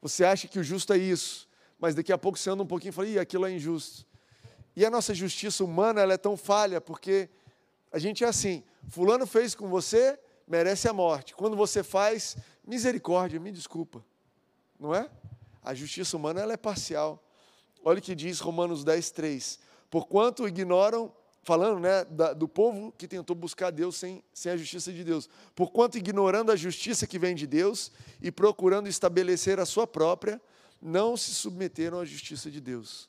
você 0.00 0.24
acha 0.24 0.48
que 0.48 0.58
o 0.58 0.64
justo 0.64 0.92
é 0.92 0.98
isso, 0.98 1.48
mas 1.78 1.94
daqui 1.94 2.12
a 2.12 2.18
pouco 2.18 2.38
você 2.38 2.48
anda 2.48 2.62
um 2.62 2.66
pouquinho 2.66 2.90
e 2.90 2.92
fala, 2.92 3.08
Ih, 3.08 3.18
aquilo 3.18 3.46
é 3.46 3.52
injusto. 3.52 4.06
E 4.74 4.86
a 4.86 4.90
nossa 4.90 5.12
justiça 5.12 5.62
humana 5.62 6.00
ela 6.00 6.14
é 6.14 6.16
tão 6.16 6.36
falha, 6.36 6.80
porque 6.80 7.28
a 7.92 7.98
gente 7.98 8.24
é 8.24 8.26
assim, 8.26 8.64
fulano 8.88 9.26
fez 9.26 9.54
com 9.54 9.68
você, 9.68 10.18
merece 10.48 10.88
a 10.88 10.92
morte. 10.92 11.34
Quando 11.34 11.56
você 11.56 11.82
faz, 11.82 12.36
misericórdia, 12.66 13.38
me 13.38 13.52
desculpa. 13.52 14.04
Não 14.82 14.92
é? 14.92 15.08
A 15.62 15.74
justiça 15.74 16.16
humana 16.16 16.40
ela 16.40 16.54
é 16.54 16.56
parcial. 16.56 17.22
Olha 17.84 18.00
o 18.00 18.02
que 18.02 18.16
diz 18.16 18.40
Romanos 18.40 18.82
10, 18.82 19.12
3. 19.12 19.60
Porquanto 19.88 20.48
ignoram, 20.48 21.14
falando 21.44 21.78
né, 21.78 22.04
da, 22.04 22.32
do 22.32 22.48
povo 22.48 22.92
que 22.98 23.06
tentou 23.06 23.36
buscar 23.36 23.70
Deus 23.70 23.94
sem, 23.94 24.24
sem 24.34 24.50
a 24.50 24.56
justiça 24.56 24.92
de 24.92 25.04
Deus. 25.04 25.28
Porquanto 25.54 25.96
ignorando 25.96 26.50
a 26.50 26.56
justiça 26.56 27.06
que 27.06 27.16
vem 27.16 27.36
de 27.36 27.46
Deus 27.46 27.92
e 28.20 28.32
procurando 28.32 28.88
estabelecer 28.88 29.60
a 29.60 29.64
sua 29.64 29.86
própria, 29.86 30.42
não 30.80 31.16
se 31.16 31.32
submeteram 31.32 32.00
à 32.00 32.04
justiça 32.04 32.50
de 32.50 32.60
Deus. 32.60 33.08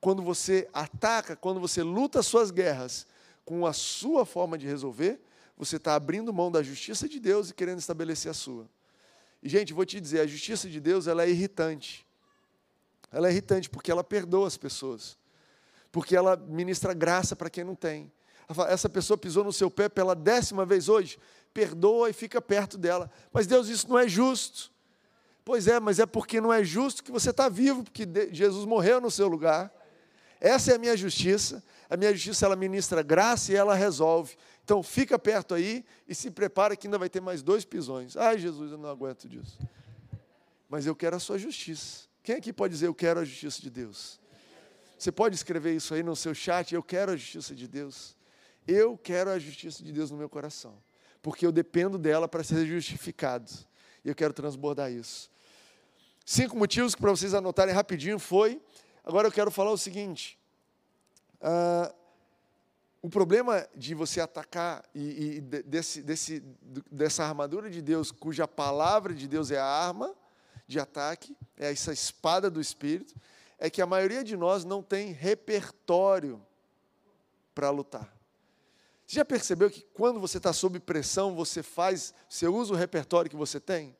Quando 0.00 0.22
você 0.24 0.68
ataca, 0.72 1.36
quando 1.36 1.60
você 1.60 1.84
luta 1.84 2.18
as 2.18 2.26
suas 2.26 2.50
guerras 2.50 3.06
com 3.44 3.64
a 3.64 3.72
sua 3.72 4.26
forma 4.26 4.58
de 4.58 4.66
resolver, 4.66 5.20
você 5.56 5.76
está 5.76 5.94
abrindo 5.94 6.32
mão 6.32 6.50
da 6.50 6.64
justiça 6.64 7.08
de 7.08 7.20
Deus 7.20 7.50
e 7.50 7.54
querendo 7.54 7.78
estabelecer 7.78 8.28
a 8.28 8.34
sua. 8.34 8.68
E, 9.46 9.48
gente, 9.48 9.72
vou 9.72 9.86
te 9.86 10.00
dizer, 10.00 10.18
a 10.18 10.26
justiça 10.26 10.68
de 10.68 10.80
Deus 10.80 11.06
ela 11.06 11.22
é 11.22 11.30
irritante. 11.30 12.04
Ela 13.12 13.28
é 13.28 13.30
irritante 13.30 13.70
porque 13.70 13.92
ela 13.92 14.02
perdoa 14.02 14.48
as 14.48 14.56
pessoas. 14.56 15.16
Porque 15.92 16.16
ela 16.16 16.36
ministra 16.36 16.92
graça 16.92 17.36
para 17.36 17.48
quem 17.48 17.62
não 17.62 17.76
tem. 17.76 18.10
Essa 18.68 18.88
pessoa 18.88 19.16
pisou 19.16 19.44
no 19.44 19.52
seu 19.52 19.70
pé 19.70 19.88
pela 19.88 20.16
décima 20.16 20.66
vez 20.66 20.88
hoje, 20.88 21.16
perdoa 21.54 22.10
e 22.10 22.12
fica 22.12 22.42
perto 22.42 22.76
dela. 22.76 23.08
Mas 23.32 23.46
Deus, 23.46 23.68
isso 23.68 23.88
não 23.88 23.96
é 23.96 24.08
justo. 24.08 24.72
Pois 25.44 25.68
é, 25.68 25.78
mas 25.78 26.00
é 26.00 26.06
porque 26.06 26.40
não 26.40 26.52
é 26.52 26.64
justo 26.64 27.04
que 27.04 27.12
você 27.12 27.30
está 27.30 27.48
vivo, 27.48 27.84
porque 27.84 28.04
Jesus 28.32 28.64
morreu 28.64 29.00
no 29.00 29.12
seu 29.12 29.28
lugar. 29.28 29.72
Essa 30.40 30.72
é 30.72 30.74
a 30.74 30.78
minha 30.78 30.96
justiça. 30.96 31.62
A 31.88 31.96
minha 31.96 32.12
justiça 32.12 32.46
ela 32.46 32.56
ministra 32.56 33.00
graça 33.00 33.52
e 33.52 33.54
ela 33.54 33.76
resolve. 33.76 34.36
Então 34.66 34.82
fica 34.82 35.16
perto 35.16 35.54
aí 35.54 35.84
e 36.08 36.14
se 36.14 36.28
prepara 36.28 36.74
que 36.74 36.88
ainda 36.88 36.98
vai 36.98 37.08
ter 37.08 37.20
mais 37.20 37.40
dois 37.40 37.64
pisões. 37.64 38.16
Ai, 38.16 38.36
Jesus, 38.36 38.72
eu 38.72 38.76
não 38.76 38.88
aguento 38.88 39.28
disso. 39.28 39.56
Mas 40.68 40.86
eu 40.86 40.96
quero 40.96 41.14
a 41.14 41.20
sua 41.20 41.38
justiça. 41.38 42.08
Quem 42.20 42.34
aqui 42.34 42.52
pode 42.52 42.74
dizer 42.74 42.88
eu 42.88 42.94
quero 42.94 43.20
a 43.20 43.24
justiça 43.24 43.62
de 43.62 43.70
Deus? 43.70 44.18
Você 44.98 45.12
pode 45.12 45.36
escrever 45.36 45.76
isso 45.76 45.94
aí 45.94 46.02
no 46.02 46.16
seu 46.16 46.34
chat, 46.34 46.74
eu 46.74 46.82
quero 46.82 47.12
a 47.12 47.16
justiça 47.16 47.54
de 47.54 47.68
Deus. 47.68 48.16
Eu 48.66 48.98
quero 48.98 49.30
a 49.30 49.38
justiça 49.38 49.84
de 49.84 49.92
Deus 49.92 50.10
no 50.10 50.16
meu 50.16 50.28
coração, 50.28 50.76
porque 51.22 51.46
eu 51.46 51.52
dependo 51.52 51.96
dela 51.96 52.26
para 52.26 52.42
ser 52.42 52.66
justificado. 52.66 53.48
E 54.04 54.08
eu 54.08 54.16
quero 54.16 54.32
transbordar 54.32 54.90
isso. 54.90 55.30
Cinco 56.24 56.56
motivos 56.56 56.92
que 56.92 57.00
para 57.00 57.12
vocês 57.12 57.34
anotarem 57.34 57.72
rapidinho 57.72 58.18
foi. 58.18 58.60
Agora 59.04 59.28
eu 59.28 59.32
quero 59.32 59.48
falar 59.48 59.70
o 59.70 59.78
seguinte: 59.78 60.36
ah, 61.40 61.94
o 63.06 63.08
problema 63.08 63.64
de 63.72 63.94
você 63.94 64.20
atacar 64.20 64.84
e, 64.92 65.36
e 65.36 65.40
desse, 65.40 66.02
desse, 66.02 66.40
dessa 66.90 67.22
armadura 67.22 67.70
de 67.70 67.80
Deus, 67.80 68.10
cuja 68.10 68.48
palavra 68.48 69.14
de 69.14 69.28
Deus 69.28 69.52
é 69.52 69.60
a 69.60 69.64
arma 69.64 70.12
de 70.66 70.80
ataque, 70.80 71.36
é 71.56 71.70
essa 71.70 71.92
espada 71.92 72.50
do 72.50 72.60
Espírito, 72.60 73.14
é 73.60 73.70
que 73.70 73.80
a 73.80 73.86
maioria 73.86 74.24
de 74.24 74.36
nós 74.36 74.64
não 74.64 74.82
tem 74.82 75.12
repertório 75.12 76.44
para 77.54 77.70
lutar. 77.70 78.12
Você 79.06 79.14
já 79.14 79.24
percebeu 79.24 79.70
que 79.70 79.82
quando 79.94 80.18
você 80.18 80.38
está 80.38 80.52
sob 80.52 80.80
pressão, 80.80 81.32
você 81.32 81.62
faz, 81.62 82.12
você 82.28 82.48
usa 82.48 82.72
o 82.74 82.76
repertório 82.76 83.30
que 83.30 83.36
você 83.36 83.60
tem? 83.60 83.96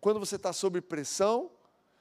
Quando 0.00 0.18
você 0.18 0.36
está 0.36 0.54
sob 0.54 0.80
pressão, 0.80 1.50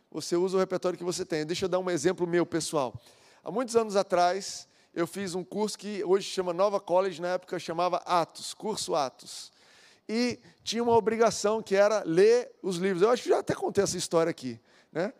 você 0.09 0.37
usa 0.37 0.55
o 0.55 0.59
repertório 0.61 0.97
que 0.97 1.03
você 1.03 1.25
tem. 1.25 1.45
Deixa 1.45 1.65
eu 1.65 1.69
dar 1.69 1.79
um 1.79 1.89
exemplo 1.89 2.25
meu, 2.25 2.45
pessoal. 2.45 2.97
Há 3.43 3.51
muitos 3.51 3.75
anos 3.75 3.97
atrás, 3.97 4.65
eu 4.95 5.05
fiz 5.05 5.35
um 5.35 5.43
curso 5.43 5.77
que 5.77 6.01
hoje 6.05 6.25
chama 6.29 6.53
Nova 6.53 6.79
College, 6.79 7.21
na 7.21 7.33
época 7.33 7.59
chamava 7.59 7.97
Atos, 8.05 8.53
curso 8.53 8.95
Atos. 8.95 9.51
E 10.07 10.39
tinha 10.63 10.81
uma 10.81 10.95
obrigação 10.95 11.61
que 11.61 11.75
era 11.75 12.01
ler 12.05 12.49
os 12.63 12.77
livros. 12.77 13.01
Eu 13.01 13.09
acho 13.09 13.23
que 13.23 13.29
já 13.29 13.39
até 13.39 13.53
contei 13.53 13.83
essa 13.83 13.97
história 13.97 14.29
aqui. 14.29 14.57
Né? 14.93 15.11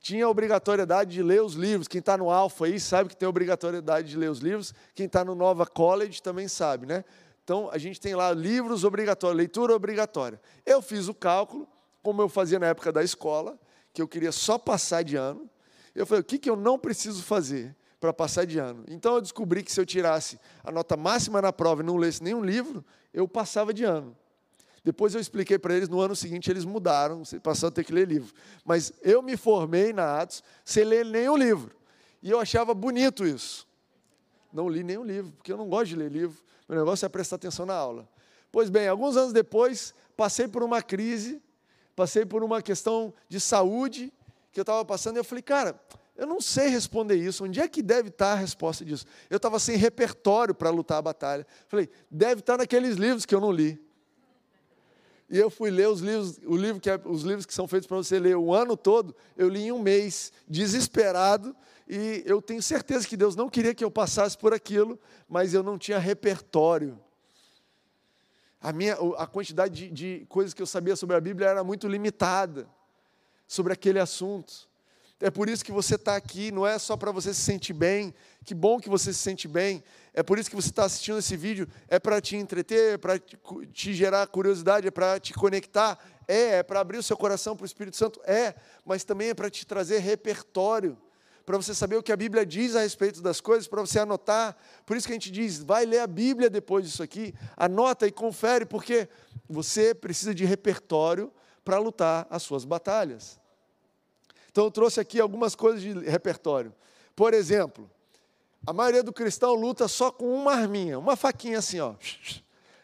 Tinha 0.00 0.26
a 0.26 0.28
obrigatoriedade 0.28 1.12
de 1.12 1.22
ler 1.22 1.42
os 1.42 1.54
livros. 1.54 1.86
Quem 1.86 2.00
está 2.00 2.18
no 2.18 2.28
Alfa 2.28 2.64
aí 2.64 2.80
sabe 2.80 3.10
que 3.10 3.16
tem 3.16 3.26
a 3.26 3.30
obrigatoriedade 3.30 4.08
de 4.08 4.16
ler 4.16 4.30
os 4.30 4.40
livros. 4.40 4.74
Quem 4.96 5.06
está 5.06 5.24
no 5.24 5.36
Nova 5.36 5.64
College 5.64 6.20
também 6.20 6.48
sabe. 6.48 6.84
Né? 6.84 7.04
Então, 7.44 7.70
a 7.70 7.78
gente 7.78 8.00
tem 8.00 8.16
lá 8.16 8.32
livros 8.32 8.82
obrigatórios, 8.82 9.36
leitura 9.36 9.76
obrigatória. 9.76 10.40
Eu 10.66 10.82
fiz 10.82 11.06
o 11.06 11.14
cálculo, 11.14 11.68
como 12.02 12.20
eu 12.20 12.28
fazia 12.28 12.58
na 12.58 12.66
época 12.66 12.90
da 12.90 13.02
escola, 13.02 13.56
que 13.92 14.02
eu 14.02 14.08
queria 14.08 14.32
só 14.32 14.58
passar 14.58 15.04
de 15.04 15.14
ano. 15.14 15.48
Eu 15.94 16.04
falei, 16.04 16.22
o 16.22 16.24
que, 16.24 16.36
que 16.36 16.50
eu 16.50 16.56
não 16.56 16.76
preciso 16.76 17.22
fazer 17.22 17.76
para 18.04 18.12
passar 18.12 18.44
de 18.44 18.58
ano? 18.58 18.84
Então 18.86 19.14
eu 19.14 19.20
descobri 19.22 19.62
que 19.62 19.72
se 19.72 19.80
eu 19.80 19.86
tirasse 19.86 20.38
a 20.62 20.70
nota 20.70 20.94
máxima 20.94 21.40
na 21.40 21.50
prova 21.50 21.80
e 21.80 21.86
não 21.86 21.96
lesse 21.96 22.22
nenhum 22.22 22.44
livro, 22.44 22.84
eu 23.14 23.26
passava 23.26 23.72
de 23.72 23.82
ano. 23.82 24.14
Depois 24.84 25.14
eu 25.14 25.20
expliquei 25.22 25.58
para 25.58 25.74
eles, 25.74 25.88
no 25.88 25.98
ano 26.02 26.14
seguinte 26.14 26.50
eles 26.50 26.66
mudaram, 26.66 27.24
você 27.24 27.40
passou 27.40 27.70
a 27.70 27.72
ter 27.72 27.82
que 27.82 27.94
ler 27.94 28.06
livro. 28.06 28.34
Mas 28.62 28.92
eu 29.00 29.22
me 29.22 29.38
formei 29.38 29.94
na 29.94 30.20
Atos 30.20 30.42
sem 30.66 30.84
ler 30.84 31.06
nenhum 31.06 31.34
livro. 31.34 31.74
E 32.22 32.30
eu 32.30 32.38
achava 32.38 32.74
bonito 32.74 33.26
isso. 33.26 33.66
Não 34.52 34.68
li 34.68 34.84
nenhum 34.84 35.04
livro, 35.04 35.32
porque 35.32 35.50
eu 35.50 35.56
não 35.56 35.66
gosto 35.66 35.86
de 35.86 35.96
ler 35.96 36.12
livro. 36.12 36.36
Meu 36.68 36.78
negócio 36.78 37.06
é 37.06 37.08
prestar 37.08 37.36
atenção 37.36 37.64
na 37.64 37.74
aula. 37.74 38.06
Pois 38.52 38.68
bem, 38.68 38.86
alguns 38.86 39.16
anos 39.16 39.32
depois, 39.32 39.94
passei 40.14 40.46
por 40.46 40.62
uma 40.62 40.82
crise, 40.82 41.40
passei 41.96 42.26
por 42.26 42.44
uma 42.44 42.60
questão 42.60 43.14
de 43.30 43.40
saúde, 43.40 44.12
que 44.52 44.60
eu 44.60 44.62
estava 44.62 44.84
passando, 44.84 45.16
e 45.16 45.20
eu 45.20 45.24
falei, 45.24 45.40
cara, 45.40 45.80
eu 46.16 46.26
não 46.26 46.40
sei 46.40 46.68
responder 46.68 47.16
isso. 47.16 47.44
Onde 47.44 47.60
é 47.60 47.66
que 47.66 47.82
deve 47.82 48.08
estar 48.08 48.32
a 48.32 48.36
resposta 48.36 48.84
disso? 48.84 49.04
Eu 49.28 49.36
estava 49.36 49.58
sem 49.58 49.76
repertório 49.76 50.54
para 50.54 50.70
lutar 50.70 50.98
a 50.98 51.02
batalha. 51.02 51.46
Falei, 51.66 51.88
deve 52.10 52.40
estar 52.40 52.56
naqueles 52.56 52.96
livros 52.96 53.26
que 53.26 53.34
eu 53.34 53.40
não 53.40 53.50
li. 53.50 53.80
E 55.28 55.38
eu 55.38 55.50
fui 55.50 55.70
ler 55.70 55.88
os 55.88 56.00
livros, 56.00 56.38
o 56.46 56.56
livro 56.56 56.80
que 56.80 56.88
é, 56.88 57.00
os 57.04 57.22
livros 57.22 57.46
que 57.46 57.54
são 57.54 57.66
feitos 57.66 57.86
para 57.86 57.96
você 57.96 58.18
ler 58.18 58.36
o 58.36 58.54
ano 58.54 58.76
todo, 58.76 59.16
eu 59.36 59.48
li 59.48 59.62
em 59.64 59.72
um 59.72 59.80
mês, 59.80 60.32
desesperado, 60.46 61.56
e 61.88 62.22
eu 62.26 62.40
tenho 62.40 62.62
certeza 62.62 63.06
que 63.08 63.16
Deus 63.16 63.34
não 63.34 63.48
queria 63.48 63.74
que 63.74 63.84
eu 63.84 63.90
passasse 63.90 64.36
por 64.36 64.54
aquilo, 64.54 64.98
mas 65.28 65.52
eu 65.52 65.62
não 65.62 65.78
tinha 65.78 65.98
repertório. 65.98 67.00
A, 68.60 68.72
minha, 68.72 68.96
a 69.16 69.26
quantidade 69.26 69.88
de, 69.88 69.90
de 69.90 70.26
coisas 70.26 70.54
que 70.54 70.62
eu 70.62 70.66
sabia 70.66 70.94
sobre 70.94 71.16
a 71.16 71.20
Bíblia 71.20 71.48
era 71.48 71.64
muito 71.64 71.88
limitada 71.88 72.68
sobre 73.46 73.72
aquele 73.72 73.98
assunto. 73.98 74.68
É 75.20 75.30
por 75.30 75.48
isso 75.48 75.64
que 75.64 75.70
você 75.70 75.94
está 75.94 76.16
aqui, 76.16 76.50
não 76.50 76.66
é 76.66 76.78
só 76.78 76.96
para 76.96 77.12
você 77.12 77.32
se 77.32 77.40
sentir 77.40 77.72
bem, 77.72 78.12
que 78.44 78.54
bom 78.54 78.80
que 78.80 78.88
você 78.88 79.12
se 79.12 79.20
sente 79.20 79.46
bem, 79.46 79.82
é 80.12 80.22
por 80.22 80.38
isso 80.38 80.50
que 80.50 80.56
você 80.56 80.68
está 80.68 80.84
assistindo 80.84 81.18
esse 81.18 81.36
vídeo, 81.36 81.68
é 81.88 81.98
para 81.98 82.20
te 82.20 82.36
entreter, 82.36 82.94
é 82.94 82.98
para 82.98 83.18
te, 83.18 83.94
gerar 83.94 84.26
curiosidade, 84.26 84.88
é 84.88 84.90
para 84.90 85.20
te 85.20 85.32
conectar, 85.32 85.98
é, 86.26 86.56
é 86.56 86.62
para 86.62 86.80
abrir 86.80 86.98
o 86.98 87.02
seu 87.02 87.16
coração 87.16 87.56
para 87.56 87.62
o 87.62 87.66
Espírito 87.66 87.96
Santo, 87.96 88.20
é, 88.24 88.54
mas 88.84 89.04
também 89.04 89.28
é 89.28 89.34
para 89.34 89.48
te 89.48 89.64
trazer 89.64 89.98
repertório, 89.98 90.98
para 91.46 91.56
você 91.56 91.74
saber 91.74 91.96
o 91.96 92.02
que 92.02 92.12
a 92.12 92.16
Bíblia 92.16 92.44
diz 92.44 92.74
a 92.74 92.80
respeito 92.80 93.22
das 93.22 93.40
coisas, 93.40 93.68
para 93.68 93.80
você 93.80 93.98
anotar. 93.98 94.56
Por 94.86 94.96
isso 94.96 95.06
que 95.06 95.12
a 95.12 95.16
gente 95.16 95.30
diz, 95.30 95.58
vai 95.58 95.84
ler 95.84 95.98
a 95.98 96.06
Bíblia 96.06 96.48
depois 96.48 96.86
disso 96.86 97.02
aqui, 97.02 97.34
anota 97.56 98.06
e 98.06 98.10
confere, 98.10 98.64
porque 98.64 99.08
você 99.48 99.94
precisa 99.94 100.34
de 100.34 100.44
repertório 100.44 101.30
para 101.62 101.78
lutar 101.78 102.26
as 102.30 102.42
suas 102.42 102.64
batalhas. 102.64 103.38
Então 104.54 104.66
eu 104.66 104.70
trouxe 104.70 105.00
aqui 105.00 105.18
algumas 105.18 105.56
coisas 105.56 105.82
de 105.82 105.92
repertório. 106.08 106.72
Por 107.16 107.34
exemplo, 107.34 107.90
a 108.64 108.72
maioria 108.72 109.02
do 109.02 109.12
cristão 109.12 109.52
luta 109.52 109.88
só 109.88 110.12
com 110.12 110.32
uma 110.32 110.52
arminha, 110.52 110.96
uma 110.96 111.16
faquinha 111.16 111.58
assim, 111.58 111.80
ó. 111.80 111.96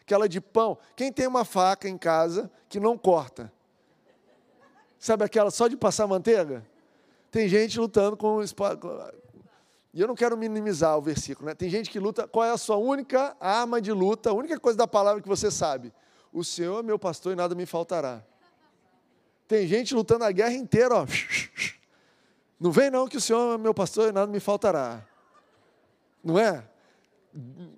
Aquela 0.01 0.27
de 0.27 0.41
pão. 0.41 0.77
Quem 0.97 1.13
tem 1.13 1.25
uma 1.25 1.45
faca 1.45 1.87
em 1.87 1.97
casa 1.97 2.51
que 2.67 2.77
não 2.77 2.97
corta? 2.97 3.49
Sabe 4.99 5.23
aquela 5.23 5.49
só 5.49 5.69
de 5.69 5.77
passar 5.77 6.05
manteiga? 6.07 6.67
Tem 7.31 7.47
gente 7.47 7.79
lutando 7.79 8.17
com 8.17 8.43
e 9.93 10.01
eu 10.01 10.09
não 10.09 10.15
quero 10.15 10.37
minimizar 10.37 10.97
o 10.97 11.01
versículo, 11.01 11.47
né? 11.47 11.55
Tem 11.55 11.69
gente 11.69 11.89
que 11.89 11.99
luta, 11.99 12.27
qual 12.27 12.45
é 12.45 12.51
a 12.51 12.57
sua 12.57 12.75
única 12.75 13.33
arma 13.39 13.79
de 13.79 13.93
luta, 13.93 14.29
a 14.29 14.33
única 14.33 14.59
coisa 14.59 14.77
da 14.77 14.87
palavra 14.87 15.21
que 15.21 15.27
você 15.27 15.49
sabe? 15.49 15.93
O 16.33 16.43
Senhor 16.43 16.79
é 16.79 16.83
meu 16.83 16.99
pastor 16.99 17.31
e 17.31 17.35
nada 17.37 17.55
me 17.55 17.65
faltará. 17.65 18.21
Tem 19.51 19.67
gente 19.67 19.93
lutando 19.93 20.23
a 20.23 20.31
guerra 20.31 20.53
inteira, 20.53 20.95
ó. 20.95 21.05
Não 22.57 22.71
vem 22.71 22.89
não 22.89 23.05
que 23.05 23.17
o 23.17 23.19
Senhor 23.19 23.55
é 23.55 23.57
meu 23.57 23.73
pastor 23.73 24.07
e 24.07 24.11
nada 24.13 24.31
me 24.31 24.39
faltará. 24.39 25.05
Não 26.23 26.39
é? 26.39 26.63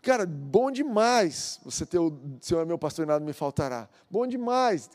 Cara, 0.04 0.24
bom 0.24 0.70
demais 0.70 1.60
você 1.66 1.84
ter 1.84 1.98
o 1.98 2.16
Senhor 2.40 2.62
é 2.62 2.66
meu 2.66 2.78
pastor 2.78 3.06
e 3.06 3.08
nada 3.08 3.26
me 3.26 3.34
faltará. 3.34 3.90
Bom 4.08 4.28
demais. 4.28 4.88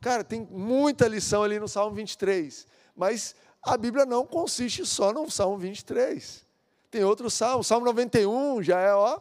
Cara, 0.00 0.24
tem 0.24 0.48
muita 0.50 1.06
lição 1.06 1.42
ali 1.42 1.60
no 1.60 1.68
Salmo 1.68 1.94
23. 1.94 2.66
Mas 2.96 3.36
a 3.62 3.76
Bíblia 3.76 4.06
não 4.06 4.24
consiste 4.24 4.86
só 4.86 5.12
no 5.12 5.30
Salmo 5.30 5.58
23. 5.58 6.46
Tem 6.90 7.04
outro 7.04 7.28
salmo. 7.28 7.62
Salmo 7.62 7.84
91 7.84 8.62
já 8.62 8.80
é, 8.80 8.94
ó, 8.94 9.20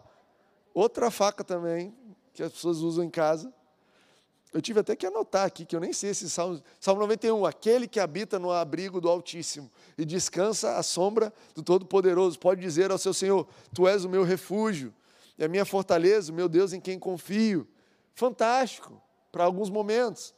outra 0.74 1.12
faca 1.12 1.44
também, 1.44 1.94
que 2.34 2.42
as 2.42 2.54
pessoas 2.54 2.78
usam 2.78 3.04
em 3.04 3.10
casa. 3.10 3.54
Eu 4.54 4.62
tive 4.62 4.82
até 4.82 4.96
que 4.98 5.06
anotar 5.06 5.46
aqui, 5.46 5.64
que 5.66 5.74
eu 5.74 5.80
nem 5.80 5.94
sei 5.94 6.10
esse 6.10 6.30
Salmo, 6.30 6.62
Salmo 6.78 7.00
91, 7.02 7.46
aquele 7.46 7.88
que 7.88 8.02
habita 8.02 8.38
no 8.38 8.52
abrigo 8.52 9.00
do 9.00 9.08
Altíssimo 9.08 9.72
e 9.98 10.04
descansa 10.04 10.76
à 10.76 10.84
sombra 10.84 11.34
do 11.56 11.64
Todo-Poderoso, 11.64 12.38
pode 12.38 12.60
dizer 12.60 12.92
ao 12.92 12.98
seu 12.98 13.14
Senhor, 13.14 13.48
Tu 13.74 13.88
és 13.88 14.04
o 14.04 14.10
meu 14.10 14.24
refúgio, 14.24 14.94
e 15.38 15.44
a 15.44 15.48
minha 15.48 15.64
fortaleza, 15.64 16.32
o 16.32 16.36
meu 16.36 16.50
Deus 16.50 16.74
em 16.74 16.82
quem 16.82 17.00
confio. 17.00 17.66
Fantástico, 18.14 19.02
para 19.32 19.46
alguns 19.46 19.70
momentos. 19.70 20.36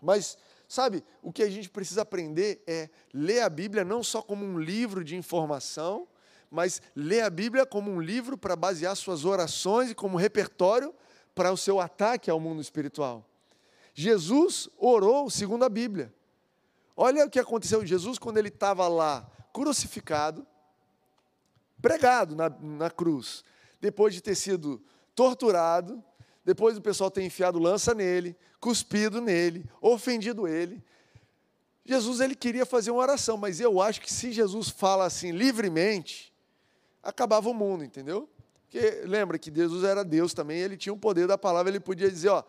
Mas, 0.00 0.38
sabe, 0.68 1.02
o 1.20 1.32
que 1.32 1.42
a 1.42 1.50
gente 1.50 1.68
precisa 1.68 2.02
aprender 2.02 2.62
é 2.64 2.88
ler 3.12 3.40
a 3.40 3.48
Bíblia 3.48 3.84
não 3.84 4.04
só 4.04 4.22
como 4.22 4.44
um 4.44 4.58
livro 4.58 5.02
de 5.02 5.16
informação, 5.16 6.06
mas 6.48 6.80
ler 6.94 7.22
a 7.22 7.30
Bíblia 7.30 7.66
como 7.66 7.90
um 7.90 8.00
livro 8.00 8.38
para 8.38 8.54
basear 8.54 8.94
suas 8.94 9.24
orações 9.24 9.90
e 9.90 9.94
como 9.96 10.16
repertório 10.16 10.94
para 11.34 11.50
o 11.50 11.56
seu 11.56 11.80
ataque 11.80 12.30
ao 12.30 12.38
mundo 12.38 12.60
espiritual. 12.60 13.26
Jesus 13.94 14.68
orou 14.78 15.28
segundo 15.30 15.64
a 15.64 15.68
Bíblia. 15.68 16.12
Olha 16.96 17.24
o 17.24 17.30
que 17.30 17.38
aconteceu. 17.38 17.84
Jesus, 17.86 18.18
quando 18.18 18.38
ele 18.38 18.48
estava 18.48 18.88
lá 18.88 19.30
crucificado, 19.52 20.46
pregado 21.80 22.34
na, 22.34 22.48
na 22.48 22.90
cruz, 22.90 23.44
depois 23.80 24.14
de 24.14 24.22
ter 24.22 24.34
sido 24.34 24.82
torturado, 25.14 26.02
depois 26.44 26.74
do 26.74 26.82
pessoal 26.82 27.10
ter 27.10 27.22
enfiado 27.22 27.58
lança 27.58 27.94
nele, 27.94 28.36
cuspido 28.60 29.20
nele, 29.20 29.64
ofendido 29.80 30.46
ele. 30.46 30.82
Jesus 31.84 32.20
ele 32.20 32.34
queria 32.34 32.64
fazer 32.64 32.90
uma 32.90 33.02
oração, 33.02 33.36
mas 33.36 33.60
eu 33.60 33.80
acho 33.80 34.00
que 34.00 34.12
se 34.12 34.32
Jesus 34.32 34.68
fala 34.68 35.04
assim 35.04 35.32
livremente, 35.32 36.32
acabava 37.02 37.48
o 37.48 37.54
mundo, 37.54 37.84
entendeu? 37.84 38.28
Porque 38.62 39.02
lembra 39.04 39.38
que 39.38 39.52
Jesus 39.54 39.84
era 39.84 40.04
Deus 40.04 40.32
também, 40.32 40.58
ele 40.58 40.76
tinha 40.76 40.92
o 40.92 40.98
poder 40.98 41.26
da 41.26 41.36
palavra, 41.36 41.70
ele 41.70 41.80
podia 41.80 42.08
dizer, 42.10 42.28
ó, 42.28 42.44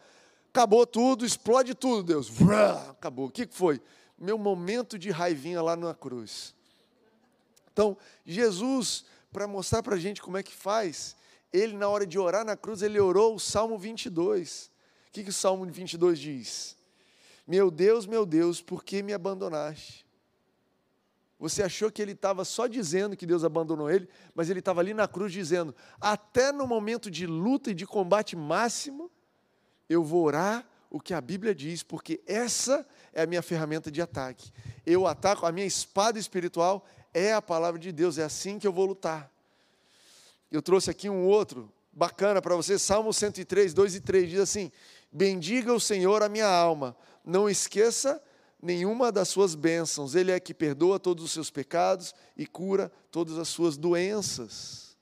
acabou 0.54 0.86
tudo, 0.86 1.26
explode 1.26 1.74
tudo, 1.74 2.04
Deus. 2.04 2.32
Acabou. 2.92 3.26
O 3.26 3.32
que 3.32 3.48
foi? 3.50 3.82
Meu 4.20 4.38
momento 4.38 5.00
de 5.00 5.10
raivinha 5.10 5.60
lá 5.64 5.76
na 5.76 5.96
cruz. 5.96 6.54
Então, 7.72 7.98
Jesus, 8.24 9.04
para 9.32 9.48
mostrar 9.48 9.82
para 9.82 9.96
a 9.96 10.00
gente 10.00 10.22
como 10.22 10.38
é 10.38 10.44
que 10.44 10.54
faz, 10.54 11.16
ele, 11.52 11.76
na 11.76 11.90
hora 11.90 12.06
de 12.06 12.20
orar 12.20 12.46
na 12.46 12.56
cruz, 12.56 12.84
ele 12.84 13.00
orou 13.00 13.34
o 13.34 13.40
Salmo 13.40 13.80
22. 13.80 14.72
O 15.08 15.12
que, 15.12 15.24
que 15.24 15.32
o 15.32 15.34
Salmo 15.34 15.66
22 15.66 16.20
diz? 16.20 16.78
Meu 17.48 17.72
Deus, 17.72 18.06
meu 18.06 18.24
Deus, 18.24 18.62
por 18.62 18.84
que 18.84 19.02
me 19.02 19.12
abandonaste? 19.12 20.06
Você 21.40 21.64
achou 21.64 21.92
que 21.92 22.02
ele 22.02 22.12
estava 22.12 22.46
só 22.46 22.68
dizendo 22.68 23.18
que 23.18 23.26
Deus 23.26 23.44
abandonou 23.44 23.90
ele, 23.90 24.08
mas 24.36 24.52
ele 24.52 24.60
estava 24.60 24.82
ali 24.82 24.94
na 24.94 25.08
cruz 25.08 25.34
dizendo: 25.34 25.76
até 26.00 26.52
no 26.52 26.68
momento 26.68 27.10
de 27.10 27.26
luta 27.26 27.72
e 27.72 27.74
de 27.74 27.86
combate 27.86 28.36
máximo, 28.36 29.12
eu 29.90 30.04
vou 30.04 30.24
orar 30.24 30.68
o 30.90 31.00
que 31.00 31.14
a 31.14 31.20
Bíblia 31.20 31.56
diz, 31.56 31.82
porque 31.82 32.22
essa 32.28 32.86
é 33.12 33.24
a 33.24 33.26
minha 33.26 33.42
ferramenta 33.42 33.92
de 33.92 34.00
ataque. 34.02 34.52
Eu 34.86 35.08
ataco, 35.08 35.46
a 35.46 35.52
minha 35.52 35.66
espada 35.66 36.20
espiritual 36.20 36.86
é 37.12 37.34
a 37.34 37.42
palavra 37.42 37.80
de 37.80 37.92
Deus, 37.92 38.20
é 38.20 38.24
assim 38.24 38.60
que 38.60 38.68
eu 38.68 38.72
vou 38.72 38.86
lutar. 38.86 39.32
Eu 40.52 40.62
trouxe 40.62 40.92
aqui 40.92 41.10
um 41.10 41.26
outro 41.26 41.72
bacana 41.92 42.42
para 42.42 42.56
você, 42.56 42.78
Salmo 42.78 43.12
103, 43.12 43.74
2 43.74 43.96
e 43.96 44.02
3, 44.02 44.30
diz 44.30 44.40
assim: 44.40 44.72
Bendiga 45.12 45.74
o 45.74 45.80
Senhor 45.80 46.22
a 46.22 46.30
minha 46.30 46.48
alma, 46.48 46.96
não 47.26 47.50
esqueça 47.50 48.22
nenhuma 48.62 49.12
das 49.12 49.30
suas 49.30 49.56
bênçãos, 49.56 50.14
Ele 50.14 50.32
é 50.32 50.40
que 50.40 50.54
perdoa 50.54 51.00
todos 51.00 51.24
os 51.24 51.32
seus 51.32 51.50
pecados 51.50 52.14
e 52.38 52.46
cura 52.46 52.92
todas 53.10 53.40
as 53.40 53.48
suas 53.48 53.78
doenças. 53.78 54.96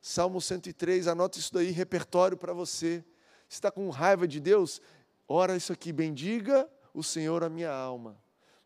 Salmo 0.00 0.40
103, 0.40 1.08
anota 1.08 1.38
isso 1.38 1.52
daí, 1.52 1.70
repertório 1.72 2.36
para 2.36 2.52
você 2.52 3.04
está 3.54 3.70
com 3.70 3.88
raiva 3.90 4.26
de 4.26 4.40
Deus, 4.40 4.80
ora 5.28 5.56
isso 5.56 5.72
aqui, 5.72 5.92
bendiga 5.92 6.68
o 6.94 7.02
Senhor 7.02 7.44
a 7.44 7.48
minha 7.48 7.70
alma. 7.70 8.16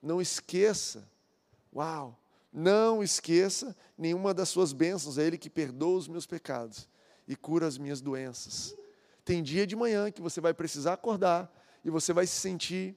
Não 0.00 0.20
esqueça, 0.20 1.08
uau, 1.74 2.18
não 2.52 3.02
esqueça 3.02 3.76
nenhuma 3.98 4.32
das 4.32 4.48
suas 4.48 4.72
bênçãos, 4.72 5.18
é 5.18 5.24
Ele 5.24 5.38
que 5.38 5.50
perdoa 5.50 5.98
os 5.98 6.08
meus 6.08 6.26
pecados 6.26 6.88
e 7.26 7.34
cura 7.34 7.66
as 7.66 7.76
minhas 7.76 8.00
doenças. 8.00 8.76
Tem 9.24 9.42
dia 9.42 9.66
de 9.66 9.74
manhã 9.74 10.10
que 10.10 10.22
você 10.22 10.40
vai 10.40 10.54
precisar 10.54 10.92
acordar 10.92 11.52
e 11.84 11.90
você 11.90 12.12
vai 12.12 12.26
se 12.26 12.38
sentir 12.38 12.96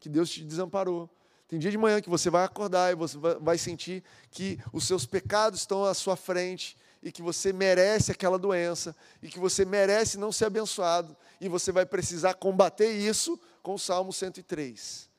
que 0.00 0.08
Deus 0.08 0.28
te 0.28 0.44
desamparou. 0.44 1.08
Tem 1.46 1.58
dia 1.58 1.70
de 1.70 1.78
manhã 1.78 2.00
que 2.00 2.10
você 2.10 2.30
vai 2.30 2.44
acordar 2.44 2.90
e 2.90 2.96
você 2.96 3.16
vai 3.40 3.58
sentir 3.58 4.02
que 4.30 4.58
os 4.72 4.86
seus 4.86 5.06
pecados 5.06 5.60
estão 5.60 5.84
à 5.84 5.94
sua 5.94 6.16
frente 6.16 6.76
e 7.02 7.10
que 7.10 7.20
você 7.20 7.52
merece 7.52 8.12
aquela 8.12 8.38
doença, 8.38 8.94
e 9.20 9.28
que 9.28 9.38
você 9.38 9.64
merece 9.64 10.16
não 10.16 10.30
ser 10.30 10.46
abençoado, 10.46 11.16
e 11.40 11.48
você 11.48 11.72
vai 11.72 11.84
precisar 11.84 12.34
combater 12.34 12.92
isso 12.92 13.38
com 13.62 13.74
o 13.74 13.78
Salmo 13.78 14.12
103. 14.12 15.10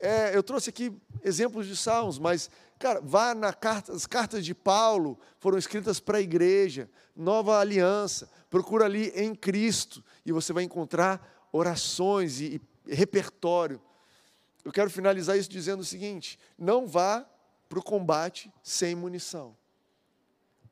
É, 0.00 0.34
eu 0.34 0.42
trouxe 0.42 0.70
aqui 0.70 0.92
exemplos 1.22 1.66
de 1.66 1.76
salmos, 1.76 2.18
mas, 2.18 2.50
cara, 2.78 3.00
vá 3.00 3.34
na 3.34 3.52
carta, 3.52 3.92
as 3.92 4.06
cartas 4.06 4.44
de 4.44 4.54
Paulo 4.54 5.18
foram 5.38 5.58
escritas 5.58 6.00
para 6.00 6.18
a 6.18 6.22
igreja, 6.22 6.90
nova 7.14 7.58
aliança, 7.58 8.28
procura 8.48 8.86
ali 8.86 9.08
em 9.14 9.34
Cristo, 9.34 10.02
e 10.24 10.32
você 10.32 10.52
vai 10.52 10.64
encontrar 10.64 11.48
orações 11.52 12.40
e, 12.40 12.60
e 12.86 12.94
repertório. 12.94 13.80
Eu 14.64 14.72
quero 14.72 14.90
finalizar 14.90 15.36
isso 15.36 15.50
dizendo 15.50 15.80
o 15.80 15.84
seguinte: 15.84 16.38
não 16.58 16.86
vá 16.86 17.26
para 17.68 17.78
o 17.78 17.82
combate 17.82 18.52
sem 18.62 18.94
munição. 18.94 19.56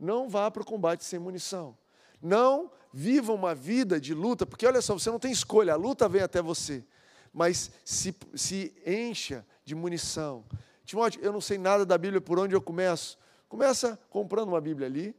Não 0.00 0.28
vá 0.28 0.50
para 0.50 0.62
o 0.62 0.66
combate 0.66 1.04
sem 1.04 1.18
munição. 1.18 1.76
Não 2.22 2.70
viva 2.92 3.32
uma 3.32 3.54
vida 3.54 4.00
de 4.00 4.14
luta, 4.14 4.46
porque 4.46 4.66
olha 4.66 4.80
só, 4.80 4.94
você 4.94 5.10
não 5.10 5.18
tem 5.18 5.30
escolha, 5.30 5.74
a 5.74 5.76
luta 5.76 6.08
vem 6.08 6.22
até 6.22 6.40
você. 6.40 6.82
Mas 7.32 7.70
se, 7.84 8.16
se 8.34 8.74
encha 8.84 9.46
de 9.64 9.74
munição. 9.74 10.44
Timóteo, 10.84 11.20
eu 11.22 11.32
não 11.32 11.40
sei 11.40 11.58
nada 11.58 11.86
da 11.86 11.96
Bíblia, 11.96 12.20
por 12.20 12.38
onde 12.38 12.54
eu 12.54 12.62
começo? 12.62 13.18
Começa 13.48 13.98
comprando 14.08 14.48
uma 14.48 14.60
Bíblia 14.60 14.86
ali, 14.86 15.14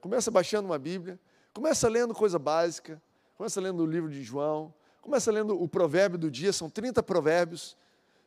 começa 0.00 0.30
baixando 0.30 0.68
uma 0.68 0.78
Bíblia, 0.78 1.18
começa 1.52 1.88
lendo 1.88 2.14
coisa 2.14 2.38
básica, 2.38 3.02
começa 3.36 3.60
lendo 3.60 3.82
o 3.82 3.86
livro 3.86 4.10
de 4.10 4.22
João, 4.22 4.72
começa 5.00 5.30
lendo 5.30 5.60
o 5.60 5.68
provérbio 5.68 6.18
do 6.18 6.30
dia, 6.30 6.52
são 6.52 6.70
30 6.70 7.02
provérbios. 7.02 7.76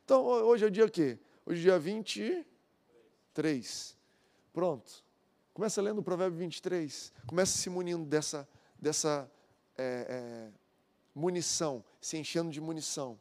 Então, 0.04 0.24
hoje 0.24 0.64
é 0.64 0.68
o 0.68 0.70
dia 0.70 0.84
o 0.84 0.90
quê? 0.90 1.18
Hoje 1.44 1.60
é 1.60 1.62
dia 1.62 1.78
23. 1.78 3.96
Pronto. 4.52 5.05
Começa 5.56 5.80
lendo 5.80 6.00
o 6.00 6.02
Provérbio 6.02 6.38
23. 6.38 7.10
Começa 7.26 7.56
se 7.56 7.70
munindo 7.70 8.04
dessa, 8.04 8.46
dessa 8.78 9.26
é, 9.78 10.06
é, 10.06 10.48
munição, 11.14 11.82
se 11.98 12.18
enchendo 12.18 12.50
de 12.50 12.60
munição. 12.60 13.18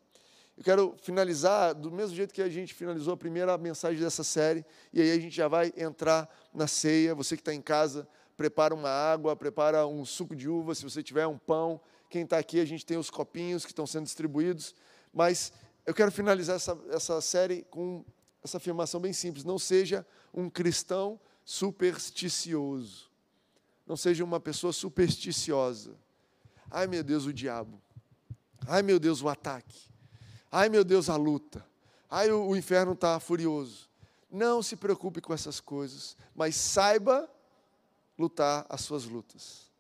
Eu 0.58 0.62
quero 0.62 0.96
finalizar 1.02 1.74
do 1.74 1.90
mesmo 1.90 2.14
jeito 2.14 2.34
que 2.34 2.42
a 2.42 2.50
gente 2.50 2.74
finalizou 2.74 3.14
a 3.14 3.18
primeira 3.18 3.58
mensagem 3.58 4.02
dessa 4.02 4.22
série, 4.22 4.66
e 4.92 5.00
aí 5.02 5.12
a 5.12 5.18
gente 5.18 5.34
já 5.34 5.48
vai 5.48 5.72
entrar 5.78 6.30
na 6.54 6.68
ceia. 6.68 7.16
Você 7.16 7.38
que 7.38 7.42
está 7.42 7.54
em 7.54 7.62
casa, 7.62 8.06
prepara 8.36 8.76
uma 8.76 8.90
água, 8.90 9.34
prepara 9.34 9.88
um 9.88 10.04
suco 10.04 10.36
de 10.36 10.50
uva, 10.50 10.76
se 10.76 10.84
você 10.84 11.02
tiver 11.02 11.26
um 11.26 11.38
pão. 11.38 11.80
Quem 12.10 12.24
está 12.24 12.38
aqui, 12.38 12.60
a 12.60 12.66
gente 12.66 12.86
tem 12.86 12.98
os 12.98 13.10
copinhos 13.10 13.64
que 13.64 13.72
estão 13.72 13.88
sendo 13.88 14.04
distribuídos. 14.04 14.76
Mas 15.14 15.54
eu 15.86 15.94
quero 15.94 16.12
finalizar 16.12 16.58
essa, 16.58 16.78
essa 16.90 17.22
série 17.22 17.62
com 17.70 18.04
essa 18.44 18.58
afirmação 18.58 19.00
bem 19.00 19.14
simples: 19.14 19.46
não 19.46 19.58
seja 19.58 20.06
um 20.34 20.50
cristão 20.50 21.18
supersticioso. 21.46 23.10
Não 23.86 23.96
seja 23.96 24.24
uma 24.24 24.40
pessoa 24.40 24.74
supersticiosa. 24.74 25.96
Ai 26.70 26.88
meu 26.88 27.04
Deus, 27.04 27.26
o 27.26 27.32
diabo. 27.32 27.80
Ai 28.68 28.82
meu 28.82 29.00
Deus, 29.00 29.22
o 29.22 29.30
ataque. 29.30 29.80
Ai 30.52 30.68
meu 30.68 30.84
Deus, 30.84 31.10
a 31.10 31.16
luta. 31.16 31.66
Ai, 32.10 32.32
o, 32.32 32.56
inferno 32.56 32.94
está 32.94 33.20
furioso. 33.20 33.90
Não 34.32 34.62
se 34.64 34.76
preocupe 34.76 35.22
com 35.22 35.34
essas 35.34 35.60
coisas, 35.60 36.16
mas 36.36 36.56
saiba 36.56 37.30
lutar 38.18 38.66
as 38.70 38.82
suas 38.82 39.06
lutas. 39.06 39.72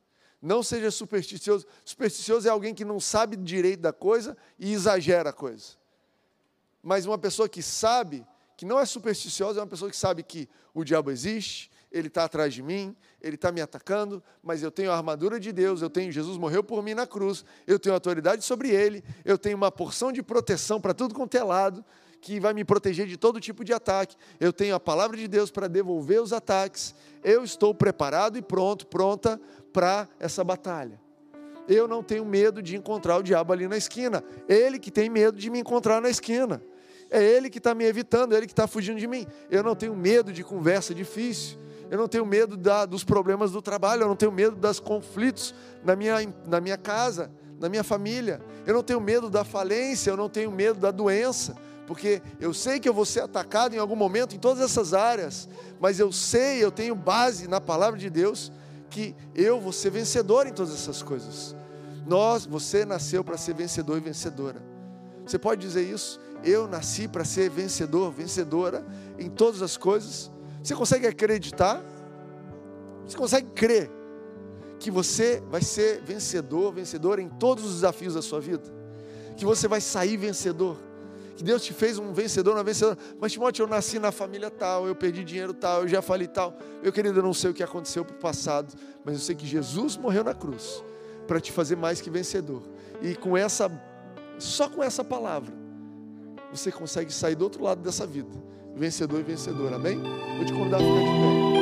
Não 0.41 0.61
seja 0.61 0.91
supersticioso. 0.91 1.65
Supersticioso 1.83 2.47
é 2.47 2.51
alguém 2.51 2.73
que 2.73 2.85
não 2.85 2.99
sabe 2.99 3.35
direito 3.35 3.81
da 3.81 3.93
coisa 3.93 4.37
e 4.59 4.73
exagera 4.73 5.29
a 5.29 5.33
coisa. 5.33 5.73
Mas 6.83 7.05
uma 7.05 7.17
pessoa 7.17 7.49
que 7.49 7.63
sabe, 7.63 8.25
que 8.55 8.65
não 8.65 8.79
é 8.79 8.85
supersticiosa, 8.85 9.59
é 9.59 9.61
uma 9.61 9.67
pessoa 9.67 9.89
que 9.91 9.97
sabe 9.97 10.23
que 10.23 10.47
o 10.73 10.83
diabo 10.83 11.11
existe, 11.11 11.71
ele 11.91 12.07
está 12.07 12.25
atrás 12.25 12.53
de 12.53 12.61
mim, 12.61 12.95
ele 13.21 13.35
está 13.35 13.51
me 13.51 13.61
atacando, 13.61 14.21
mas 14.43 14.61
eu 14.61 14.69
tenho 14.69 14.91
a 14.91 14.97
armadura 14.97 15.39
de 15.39 15.51
Deus, 15.51 15.81
eu 15.81 15.89
tenho, 15.89 16.11
Jesus 16.11 16.37
morreu 16.37 16.63
por 16.63 16.83
mim 16.83 16.93
na 16.93 17.07
cruz, 17.07 17.45
eu 17.65 17.79
tenho 17.79 17.95
autoridade 17.95 18.43
sobre 18.43 18.69
ele, 18.69 19.03
eu 19.23 19.37
tenho 19.37 19.55
uma 19.55 19.71
porção 19.71 20.11
de 20.11 20.21
proteção 20.21 20.79
para 20.79 20.93
tudo 20.93 21.15
quanto 21.15 21.35
é 21.35 21.43
lado, 21.43 21.83
que 22.19 22.39
vai 22.39 22.53
me 22.53 22.65
proteger 22.65 23.07
de 23.07 23.17
todo 23.17 23.39
tipo 23.39 23.63
de 23.63 23.71
ataque. 23.71 24.15
Eu 24.39 24.51
tenho 24.51 24.73
a 24.73 24.79
palavra 24.79 25.15
de 25.15 25.27
Deus 25.27 25.51
para 25.51 25.67
devolver 25.67 26.19
os 26.19 26.33
ataques. 26.33 26.95
Eu 27.23 27.43
estou 27.43 27.73
preparado 27.73 28.35
e 28.35 28.41
pronto, 28.41 28.87
pronta 28.87 29.39
para 29.71 30.07
essa 30.19 30.43
batalha. 30.43 30.99
Eu 31.67 31.87
não 31.87 32.01
tenho 32.01 32.25
medo 32.25 32.63
de 32.63 32.75
encontrar 32.75 33.17
o 33.17 33.23
diabo 33.23 33.53
ali 33.53 33.67
na 33.67 33.77
esquina. 33.77 34.23
Ele 34.49 34.79
que 34.79 34.89
tem 34.89 35.07
medo 35.07 35.37
de 35.37 35.51
me 35.51 35.59
encontrar 35.59 36.01
na 36.01 36.09
esquina. 36.09 36.63
É 37.09 37.23
ele 37.23 37.49
que 37.49 37.57
está 37.59 37.73
me 37.73 37.85
evitando, 37.85 38.33
é 38.33 38.37
ele 38.37 38.47
que 38.47 38.53
está 38.53 38.67
fugindo 38.67 38.99
de 38.99 39.07
mim. 39.07 39.27
Eu 39.49 39.63
não 39.63 39.75
tenho 39.75 39.95
medo 39.95 40.33
de 40.33 40.43
conversa 40.43 40.93
difícil 40.93 41.65
eu 41.89 41.97
não 41.97 42.07
tenho 42.07 42.25
medo 42.25 42.57
da, 42.57 42.85
dos 42.85 43.03
problemas 43.03 43.51
do 43.51 43.61
trabalho, 43.61 44.03
eu 44.03 44.07
não 44.07 44.15
tenho 44.15 44.31
medo 44.31 44.55
dos 44.55 44.79
conflitos 44.79 45.53
na 45.83 45.95
minha, 45.95 46.15
na 46.45 46.59
minha 46.59 46.77
casa, 46.77 47.31
na 47.59 47.69
minha 47.69 47.83
família, 47.83 48.41
eu 48.65 48.73
não 48.73 48.83
tenho 48.83 48.99
medo 48.99 49.29
da 49.29 49.43
falência, 49.43 50.09
eu 50.09 50.17
não 50.17 50.29
tenho 50.29 50.51
medo 50.51 50.79
da 50.79 50.91
doença, 50.91 51.55
porque 51.87 52.21
eu 52.39 52.53
sei 52.53 52.79
que 52.79 52.89
eu 52.89 52.93
vou 52.93 53.05
ser 53.05 53.21
atacado 53.21 53.75
em 53.75 53.77
algum 53.77 53.95
momento 53.95 54.35
em 54.35 54.39
todas 54.39 54.63
essas 54.63 54.93
áreas, 54.93 55.47
mas 55.79 55.99
eu 55.99 56.11
sei, 56.11 56.63
eu 56.63 56.71
tenho 56.71 56.95
base 56.95 57.47
na 57.47 57.61
palavra 57.61 57.99
de 57.99 58.09
Deus 58.09 58.51
que 58.89 59.15
eu 59.33 59.59
vou 59.59 59.71
ser 59.71 59.91
vencedor 59.91 60.47
em 60.47 60.53
todas 60.53 60.73
essas 60.73 61.03
coisas. 61.03 61.55
Nós, 62.07 62.45
você 62.45 62.85
nasceu 62.85 63.23
para 63.23 63.37
ser 63.37 63.53
vencedor 63.53 63.97
e 63.97 64.01
vencedora. 64.01 64.61
Você 65.25 65.39
pode 65.39 65.61
dizer 65.61 65.83
isso? 65.83 66.19
Eu 66.45 66.67
nasci 66.67 67.07
para 67.07 67.25
ser 67.25 67.49
vencedor, 67.49 68.11
vencedora 68.11 68.85
em 69.17 69.29
todas 69.29 69.63
as 69.63 69.75
coisas. 69.75 70.31
Você 70.61 70.75
consegue 70.75 71.07
acreditar? 71.07 71.83
Você 73.05 73.17
consegue 73.17 73.49
crer 73.51 73.89
que 74.79 74.91
você 74.91 75.41
vai 75.49 75.61
ser 75.61 76.01
vencedor, 76.03 76.71
vencedora 76.71 77.21
em 77.21 77.27
todos 77.27 77.65
os 77.65 77.73
desafios 77.75 78.13
da 78.13 78.21
sua 78.21 78.39
vida? 78.39 78.63
Que 79.35 79.45
você 79.45 79.67
vai 79.67 79.81
sair 79.81 80.17
vencedor? 80.17 80.77
Que 81.35 81.43
Deus 81.43 81.63
te 81.63 81.73
fez 81.73 81.97
um 81.97 82.13
vencedor, 82.13 82.53
uma 82.55 82.63
vencedora. 82.63 82.97
Mas, 83.19 83.31
Timóteo, 83.31 83.63
eu 83.63 83.67
nasci 83.67 83.99
na 83.99 84.11
família 84.11 84.49
tal, 84.49 84.87
eu 84.87 84.95
perdi 84.95 85.23
dinheiro 85.23 85.53
tal, 85.53 85.81
eu 85.81 85.87
já 85.87 86.01
falei 86.01 86.27
tal. 86.27 86.57
Meu 86.81 86.93
querido, 86.93 87.19
eu 87.19 87.23
não 87.23 87.33
sei 87.33 87.49
o 87.49 87.53
que 87.53 87.63
aconteceu 87.63 88.05
para 88.05 88.15
o 88.15 88.19
passado, 88.19 88.73
mas 89.03 89.15
eu 89.15 89.21
sei 89.21 89.35
que 89.35 89.45
Jesus 89.45 89.97
morreu 89.97 90.23
na 90.23 90.33
cruz 90.33 90.83
para 91.27 91.39
te 91.39 91.51
fazer 91.51 91.75
mais 91.75 91.99
que 91.99 92.09
vencedor. 92.09 92.61
E 93.01 93.15
com 93.15 93.35
essa, 93.35 93.69
só 94.37 94.69
com 94.69 94.81
essa 94.81 95.03
palavra, 95.03 95.64
você 96.55 96.71
consegue 96.71 97.11
sair 97.13 97.35
do 97.35 97.43
outro 97.43 97.63
lado 97.63 97.81
dessa 97.81 98.05
vida 98.05 98.29
vencedor 98.75 99.21
e 99.21 99.23
vencedora. 99.23 99.77
Amém? 99.77 99.97
Vou 100.35 100.45
te 100.45 100.53
convidar 100.53 100.77
a 100.77 100.79
ficar 100.79 100.99
de 100.99 101.05
pé. 101.05 101.54